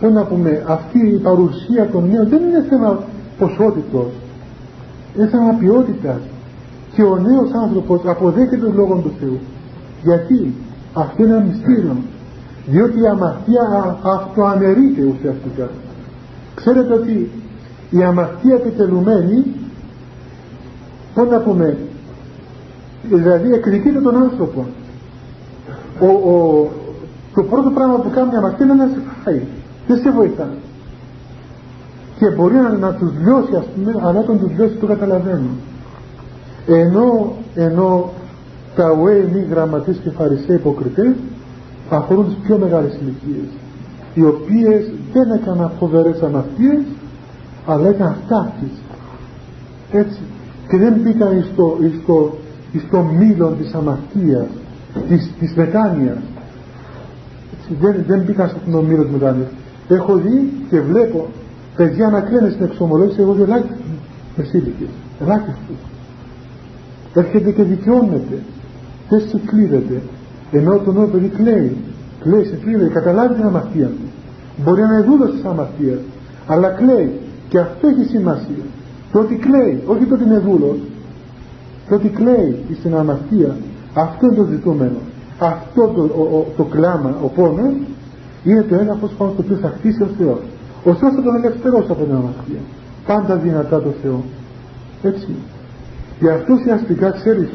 [0.00, 2.98] πώς να πούμε, αυτή η παρουσία των νέων δεν είναι θέμα
[3.38, 4.10] ποσότητος.
[5.16, 6.20] Είναι θέμα ποιότητας.
[6.94, 9.38] Και ο νέος άνθρωπος αποδέχεται τον Λόγο του Θεού
[10.06, 10.54] γιατί;
[10.92, 11.96] Αυτό είναι ένα μυστήριο.
[12.66, 15.68] Διότι η αμαρτία αυτοαναιρείται ουσιαστικά.
[16.54, 17.30] Ξέρετε ότι
[17.90, 19.44] η αμαρτία επιτελουμένη
[21.14, 21.76] πώς να πούμε
[23.02, 24.66] δηλαδή εκδικείται τον άνθρωπο.
[26.00, 26.68] Ο, ο,
[27.34, 29.42] το πρώτο πράγμα που κάνει η αμαρτία είναι να σε φάει.
[29.86, 30.48] Δεν σε βοηθά.
[32.18, 35.56] Και μπορεί να, να τους λιώσει ας πούμε αλλά όταν τους λιώσει το καταλαβαίνουν
[36.66, 38.12] ενώ, ενώ
[38.76, 41.12] τα ουέ μη γραμματείς και φαρισαίοι υποκριτές
[41.90, 43.48] αφορούν τις πιο μεγάλες ηλικίες
[44.14, 46.82] οι οποίες δεν έκαναν φοβερές αμαρτίες
[47.66, 48.82] αλλά έκαναν ταύτιση
[49.92, 50.20] έτσι.
[50.68, 52.36] Και δεν μπήκαν στο, στο,
[52.86, 54.46] στο μήλον της αμαρτίας
[55.08, 56.18] της, της μετάνοιας.
[57.80, 59.48] Δεν, δεν μπήκαν στο μήλο της μετάνοιας.
[59.88, 61.26] Έχω δει και βλέπω
[61.76, 63.84] παιδιά να κλαίνε στην εξομολόγηση εγώ δεν ελάχιστοι
[64.36, 64.88] μεσήλικες.
[65.20, 65.74] Ελάχιστοι
[67.14, 68.38] έρχεται και δικαιώνεται
[69.08, 70.02] δεν σε κλείδεται.
[70.50, 71.76] Ενώ το νέο παιδί κλαίει
[72.20, 74.06] κλαίει σε κλείδεται καταλάβει την αμαρτία του.
[74.64, 75.98] Μπορεί να είναι δούλος της αμαρτίας
[76.46, 77.12] αλλά κλαίει.
[77.48, 78.64] Και αυτό έχει σημασία.
[79.12, 80.78] Το ότι κλαίει όχι το ότι είναι δούλος.
[81.88, 83.56] Το ότι κλαίει στην αμαρτία
[83.94, 84.98] αυτό είναι το ζητούμενο.
[85.38, 87.74] Αυτό το, ο, το κλάμα ο πόνος
[88.44, 90.40] είναι το έδαφος πάνω στο οποίο θα χτίσει ο Θεός.
[90.84, 92.62] Ο Θεός θα τον ελευθερώσει από την αμαρτία.
[93.06, 94.24] Πάντα δυνατά το Θεό.
[95.02, 95.28] Έτσι.
[96.20, 97.48] Γι' αυτό ουσιαστικά ξέρεις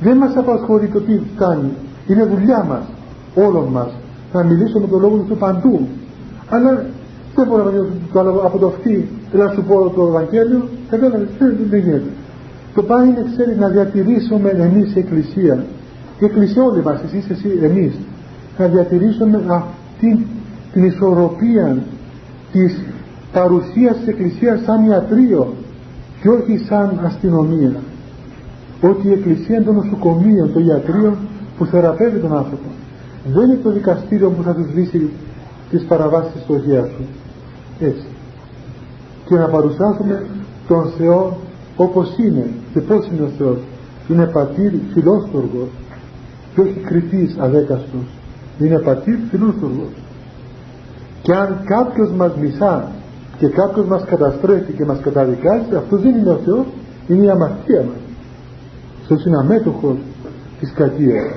[0.00, 1.70] δεν μας απασχολεί το τι κάνει.
[2.06, 2.82] Είναι δουλειά μας
[3.34, 3.90] όλων μας
[4.32, 5.88] να μιλήσουμε με τον λόγο του παντού.
[6.48, 6.84] Αλλά
[7.34, 11.28] δεν μπορώ να μιλήσω από το αυτή να σου πω το Ευαγγέλιο κατάλαβες
[11.70, 12.10] δεν γίνεται.
[12.74, 15.64] Το πάνω είναι ξέρεις να διατηρήσουμε εμείς η Εκκλησία.
[16.18, 17.92] Η Εκκλησία όλοι μας εσείς εσύ εμείς.
[18.58, 20.26] Να διατηρήσουμε αυτή
[20.72, 21.76] την ισορροπία
[22.52, 22.80] της
[23.32, 25.54] παρουσίας της Εκκλησίας σαν ιατρείο
[26.22, 27.72] και όχι σαν αστυνομία
[28.80, 31.16] ότι η Εκκλησία είναι το νοσοκομείο, το ιατρείο
[31.58, 32.68] που θεραπεύει τον άνθρωπο.
[33.34, 35.10] Δεν είναι το δικαστήριο που θα τους λύσει
[35.70, 37.04] τις παραβάσεις της στοχείας σου.
[37.80, 38.06] Έτσι.
[39.24, 40.26] Και να παρουσιάσουμε
[40.68, 41.36] τον Θεό
[41.76, 42.46] όπως είναι.
[42.72, 43.58] Και πώς είναι ο Θεός.
[44.08, 45.68] Είναι πατήρ φιλόστοργος
[46.54, 48.06] και όχι κριτής αδέκαστος.
[48.58, 49.92] Είναι πατήρ φιλόστοργος.
[51.22, 52.90] Και αν κάποιος μας μισά
[53.38, 56.66] και κάποιος μας καταστρέφει και μας καταδικάζει αυτό δεν είναι ο Θεός
[57.08, 58.07] είναι η αμαρτία μας
[59.10, 59.96] αυτός είναι αμέτωχος
[60.60, 61.32] της κακίας.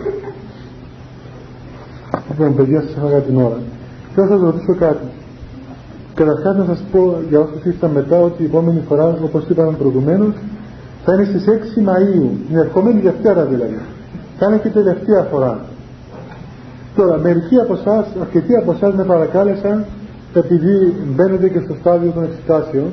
[2.29, 3.59] Λοιπόν παιδιά σας έφαγα την ώρα.
[4.13, 5.05] Θέλω να σας ρωτήσω κάτι.
[6.13, 10.33] Καταρχάς να σας πω για όσους ήρθαν μετά ότι η επόμενη φορά όπως είπαμε προηγουμένως
[11.05, 12.29] θα είναι στις 6 Μαΐου.
[12.47, 13.79] Την ερχομένη Δευτέρα δηλαδή.
[14.37, 15.59] Θα είναι και τελευταία φορά.
[16.95, 19.85] Τώρα μερικοί από εσάς, αρκετοί από εσάς με παρακάλεσαν
[20.33, 22.89] επειδή μπαίνετε και στο στάδιο των εξετάσεων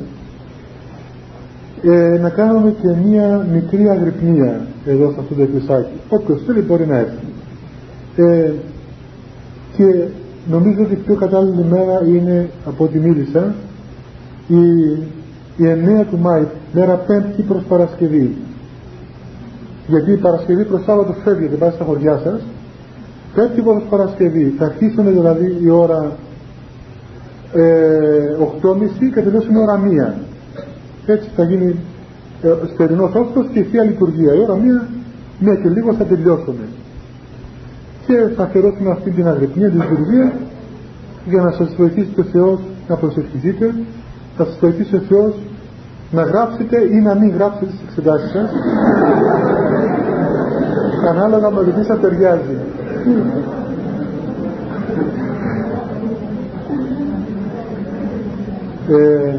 [1.83, 6.87] ε, να κάνουμε και μία μικρή αγρυπνία εδώ σε αυτό το εκκλησάκι όποιος θέλει μπορεί
[6.87, 7.27] να έρθει.
[8.17, 8.53] Ε,
[9.77, 10.05] και
[10.51, 13.55] νομίζω ότι η πιο κατάλληλη μέρα είναι από ό,τι μίλησα
[14.49, 14.63] η,
[15.57, 15.65] η
[16.01, 18.37] 9 του Μάη μέρα πέμπτη προς Παρασκευή.
[19.87, 22.41] Γιατί η Παρασκευή προς Σάββατο φεύγει και πάει στα χωριά σας.
[23.35, 26.13] Πέμπτη προς Παρασκευή θα αρχίσουμε δηλαδή η ώρα
[27.53, 28.79] ε, 8.30
[29.15, 29.81] και τελειώσουμε ώρα
[30.11, 30.38] 1
[31.13, 31.77] έτσι θα γίνει
[32.43, 34.35] ε, στερινός όστος και θεία λειτουργία.
[34.35, 34.59] Η ώρα 1
[35.39, 36.65] μία και λίγο θα τελειώσουμε.
[38.07, 40.33] Και θα αφιερώσουμε αυτή την αγρυπνία της λειτουργία
[41.27, 43.75] για να σας βοηθήσει ο Θεός να προσευχηθείτε
[44.37, 45.35] θα σας βοηθήσει ο Θεός
[46.11, 48.51] να γράψετε ή να μην γράψετε τις εξετάσεις σας.
[51.09, 52.57] Ανάλογα με το τι σας ταιριάζει.
[58.89, 59.35] Ε,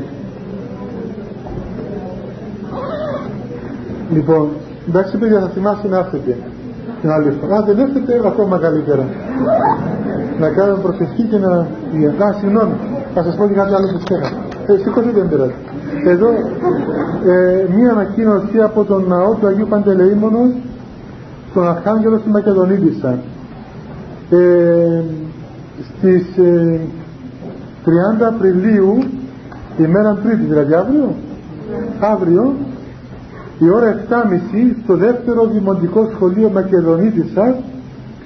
[4.14, 4.48] λοιπόν
[4.88, 6.38] εντάξει παιδιά θα θυμάσαι να έρθετε.
[7.02, 7.62] Την άλλη φορά.
[7.62, 9.06] Δεν έρθετε ακόμα καλύτερα.
[10.40, 11.52] Να κάνουμε προσευχή και να...
[12.26, 12.74] Α, συγγνώμη,
[13.14, 14.36] θα σας πω και κάτι άλλο που ξέχασα.
[14.68, 15.52] Ε, σηκωθείτε δεν
[16.06, 16.28] Εδώ
[17.26, 20.52] ε, μία ανακοίνωση από τον ναό του Αγίου Παντελεήμονος
[21.50, 23.18] στον Αρχάγγελο στη Μακεδονίδισσα.
[24.30, 25.02] Ε,
[25.90, 26.40] στις 30
[28.22, 28.98] ε, Απριλίου,
[29.78, 31.16] ημέρα Τρίτη δηλαδή αύριο,
[32.00, 32.56] αύριο
[33.60, 34.14] η ώρα 7.30
[34.84, 37.56] στο δεύτερο δημοτικό σχολείο Μακεδονίτισσα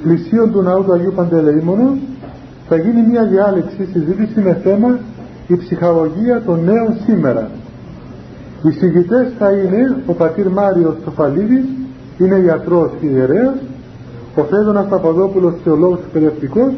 [0.03, 1.97] πλησίων του ναού του Αγίου Παντελεήμονος
[2.68, 4.99] θα γίνει μια διάλεξη συζήτηση με θέμα
[5.47, 7.49] η ψυχαγωγία των νέων σήμερα.
[8.64, 11.65] Οι συγγητές θα είναι ο πατήρ Μάριος Σοφαλίδης,
[12.18, 13.55] είναι ιατρός και ιερέας,
[14.35, 16.72] ο Φέδωνας Παπαδόπουλος θεολόγος εκπαιδευτικός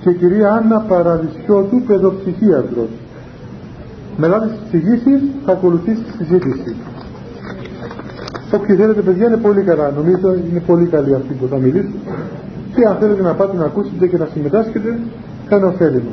[0.00, 2.88] και η κυρία Άννα Παραδεισιώτου παιδοψυχίατρος.
[4.16, 6.76] Μετά τις εξηγήσεις θα ακολουθήσει τη συζήτηση.
[8.54, 11.94] Όποιοι θέλετε παιδιά είναι πολύ καλά, νομίζω είναι πολύ καλή αυτή που θα μιλήσουν
[12.74, 14.98] και αν θέλετε να πάτε να ακούσετε και να συμμετάσχετε,
[15.48, 16.12] κάνω ωφέλιμο.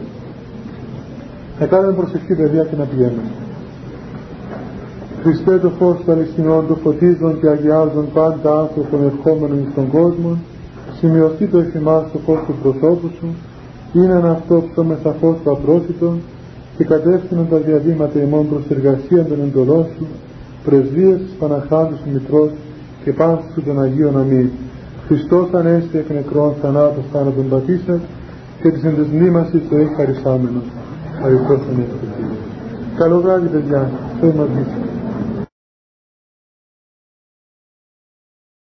[1.60, 3.32] Να κάνουμε προσευχή παιδιά και να πηγαίνουμε.
[5.24, 10.38] Χριστέ το φως των αληθινών, το φωτίζον και αγιάζον πάντα άνθρωπον ευχόμενων στον κόσμο,
[11.00, 13.28] σημειωθεί το εφημάς το φως του προσώπου σου,
[13.94, 16.14] είναι ένα αυτό ψώμεσα φως του απρόσιτο
[16.78, 20.06] και κατεύθυνον τα διαδήματα ημών προς εργασία των εντολών σου,
[20.66, 22.50] πρεσβείες της Παναχάντου σου Μητρός
[23.04, 24.50] και πάνσου σου των Αγίων Αμήν.
[25.08, 28.00] Χριστός ανέστη εκ νεκρών θανάτος θάνατον πατήσας
[28.62, 30.64] και της εν της μνήμασης το έχει χαρισάμενος.
[31.16, 31.60] Ευχαριστώ
[32.96, 33.90] Καλό βράδυ παιδιά.
[34.20, 34.66] Θεός μαζί